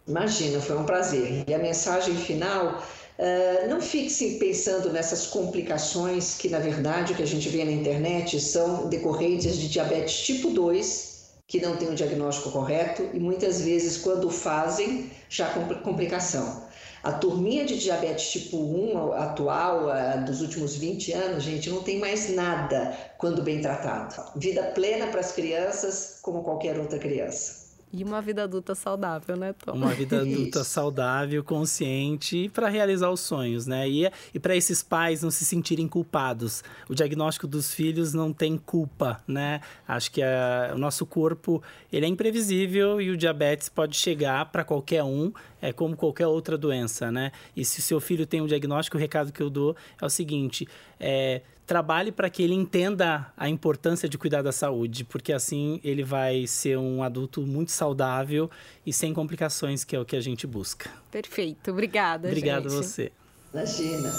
Imagina, 0.08 0.60
foi 0.60 0.76
um 0.76 0.84
prazer. 0.84 1.44
E 1.46 1.54
a 1.54 1.58
mensagem 1.58 2.16
final 2.16 2.82
Uh, 3.18 3.68
não 3.68 3.80
fique 3.80 4.38
pensando 4.38 4.92
nessas 4.92 5.26
complicações 5.26 6.36
que, 6.36 6.48
na 6.48 6.60
verdade, 6.60 7.12
o 7.12 7.16
que 7.16 7.22
a 7.24 7.26
gente 7.26 7.48
vê 7.48 7.64
na 7.64 7.72
internet 7.72 8.38
são 8.38 8.88
decorrentes 8.88 9.58
de 9.58 9.68
diabetes 9.68 10.20
tipo 10.20 10.50
2, 10.50 11.24
que 11.44 11.60
não 11.60 11.76
tem 11.76 11.88
o 11.88 11.96
diagnóstico 11.96 12.52
correto 12.52 13.10
e 13.12 13.18
muitas 13.18 13.60
vezes, 13.60 13.96
quando 13.96 14.30
fazem, 14.30 15.10
já 15.28 15.48
com 15.48 15.66
complicação. 15.80 16.62
A 17.02 17.10
turminha 17.10 17.64
de 17.64 17.76
diabetes 17.76 18.30
tipo 18.30 18.56
1 18.56 19.12
atual, 19.14 19.86
dos 20.24 20.40
últimos 20.40 20.76
20 20.76 21.12
anos, 21.12 21.42
gente, 21.42 21.68
não 21.70 21.82
tem 21.82 21.98
mais 21.98 22.32
nada 22.32 22.96
quando 23.18 23.42
bem 23.42 23.60
tratado. 23.60 24.14
Vida 24.36 24.62
plena 24.76 25.08
para 25.08 25.18
as 25.18 25.32
crianças, 25.32 26.20
como 26.22 26.44
qualquer 26.44 26.78
outra 26.78 27.00
criança. 27.00 27.67
E 27.90 28.04
uma 28.04 28.20
vida 28.20 28.44
adulta 28.44 28.74
saudável, 28.74 29.34
né, 29.34 29.54
Tom? 29.54 29.72
Uma 29.72 29.94
vida 29.94 30.20
adulta 30.20 30.62
saudável, 30.62 31.42
consciente, 31.42 32.50
para 32.50 32.68
realizar 32.68 33.10
os 33.10 33.20
sonhos, 33.20 33.66
né? 33.66 33.88
E, 33.88 34.10
e 34.34 34.38
para 34.38 34.54
esses 34.54 34.82
pais 34.82 35.22
não 35.22 35.30
se 35.30 35.44
sentirem 35.44 35.88
culpados. 35.88 36.62
O 36.88 36.94
diagnóstico 36.94 37.46
dos 37.46 37.72
filhos 37.72 38.12
não 38.12 38.30
tem 38.32 38.58
culpa, 38.58 39.22
né? 39.26 39.60
Acho 39.86 40.10
que 40.10 40.22
a, 40.22 40.72
o 40.74 40.78
nosso 40.78 41.06
corpo 41.06 41.62
ele 41.90 42.04
é 42.04 42.08
imprevisível 42.08 43.00
e 43.00 43.10
o 43.10 43.16
diabetes 43.16 43.70
pode 43.70 43.96
chegar 43.96 44.44
para 44.52 44.64
qualquer 44.64 45.02
um, 45.02 45.32
é 45.60 45.72
como 45.72 45.96
qualquer 45.96 46.26
outra 46.26 46.58
doença, 46.58 47.10
né? 47.10 47.32
E 47.56 47.64
se 47.64 47.80
o 47.80 47.82
seu 47.82 48.00
filho 48.00 48.26
tem 48.26 48.42
um 48.42 48.46
diagnóstico, 48.46 48.98
o 48.98 49.00
recado 49.00 49.32
que 49.32 49.42
eu 49.42 49.48
dou 49.48 49.74
é 50.00 50.04
o 50.04 50.10
seguinte: 50.10 50.68
é, 51.00 51.42
trabalhe 51.66 52.10
para 52.10 52.30
que 52.30 52.42
ele 52.42 52.54
entenda 52.54 53.30
a 53.36 53.48
importância 53.48 54.08
de 54.08 54.16
cuidar 54.16 54.42
da 54.42 54.52
saúde, 54.52 55.04
porque 55.04 55.32
assim 55.32 55.80
ele 55.84 56.02
vai 56.02 56.46
ser 56.46 56.78
um 56.78 57.02
adulto 57.02 57.42
muito 57.42 57.70
saudável 57.72 58.50
e 58.86 58.92
sem 58.92 59.12
complicações, 59.12 59.84
que 59.84 59.94
é 59.94 60.00
o 60.00 60.04
que 60.04 60.16
a 60.16 60.20
gente 60.20 60.46
busca. 60.46 60.90
Perfeito. 61.10 61.70
Obrigada, 61.70 62.28
Obrigado 62.28 62.70
gente. 62.70 62.82
você. 62.84 63.12
Imagina. 63.52 64.10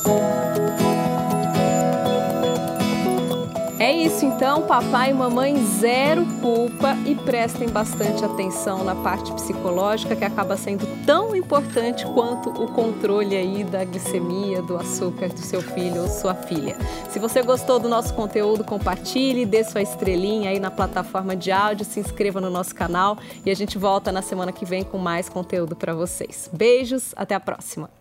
É 3.79 3.93
isso 3.93 4.25
então, 4.25 4.63
papai 4.63 5.11
e 5.11 5.13
mamãe 5.13 5.55
zero 5.79 6.25
culpa 6.41 6.97
e 7.05 7.15
prestem 7.15 7.69
bastante 7.69 8.25
atenção 8.25 8.83
na 8.83 8.93
parte 8.93 9.31
psicológica 9.31 10.17
que 10.17 10.25
acaba 10.25 10.57
sendo 10.57 10.85
tão 11.05 11.33
importante 11.33 12.05
quanto 12.07 12.49
o 12.49 12.67
controle 12.73 13.37
aí 13.37 13.63
da 13.63 13.85
glicemia, 13.85 14.61
do 14.61 14.75
açúcar 14.75 15.29
do 15.29 15.39
seu 15.39 15.61
filho 15.61 16.01
ou 16.01 16.09
sua 16.09 16.35
filha. 16.35 16.75
Se 17.09 17.19
você 17.19 17.41
gostou 17.41 17.79
do 17.79 17.87
nosso 17.87 18.13
conteúdo, 18.13 18.65
compartilhe, 18.65 19.45
dê 19.45 19.63
sua 19.63 19.81
estrelinha 19.81 20.49
aí 20.49 20.59
na 20.59 20.69
plataforma 20.69 21.33
de 21.33 21.49
áudio, 21.49 21.85
se 21.85 22.01
inscreva 22.01 22.41
no 22.41 22.49
nosso 22.49 22.75
canal 22.75 23.17
e 23.45 23.49
a 23.49 23.55
gente 23.55 23.77
volta 23.77 24.11
na 24.11 24.21
semana 24.21 24.51
que 24.51 24.65
vem 24.65 24.83
com 24.83 24.97
mais 24.97 25.29
conteúdo 25.29 25.73
para 25.73 25.93
vocês. 25.93 26.49
Beijos, 26.51 27.13
até 27.15 27.33
a 27.33 27.39
próxima. 27.39 27.98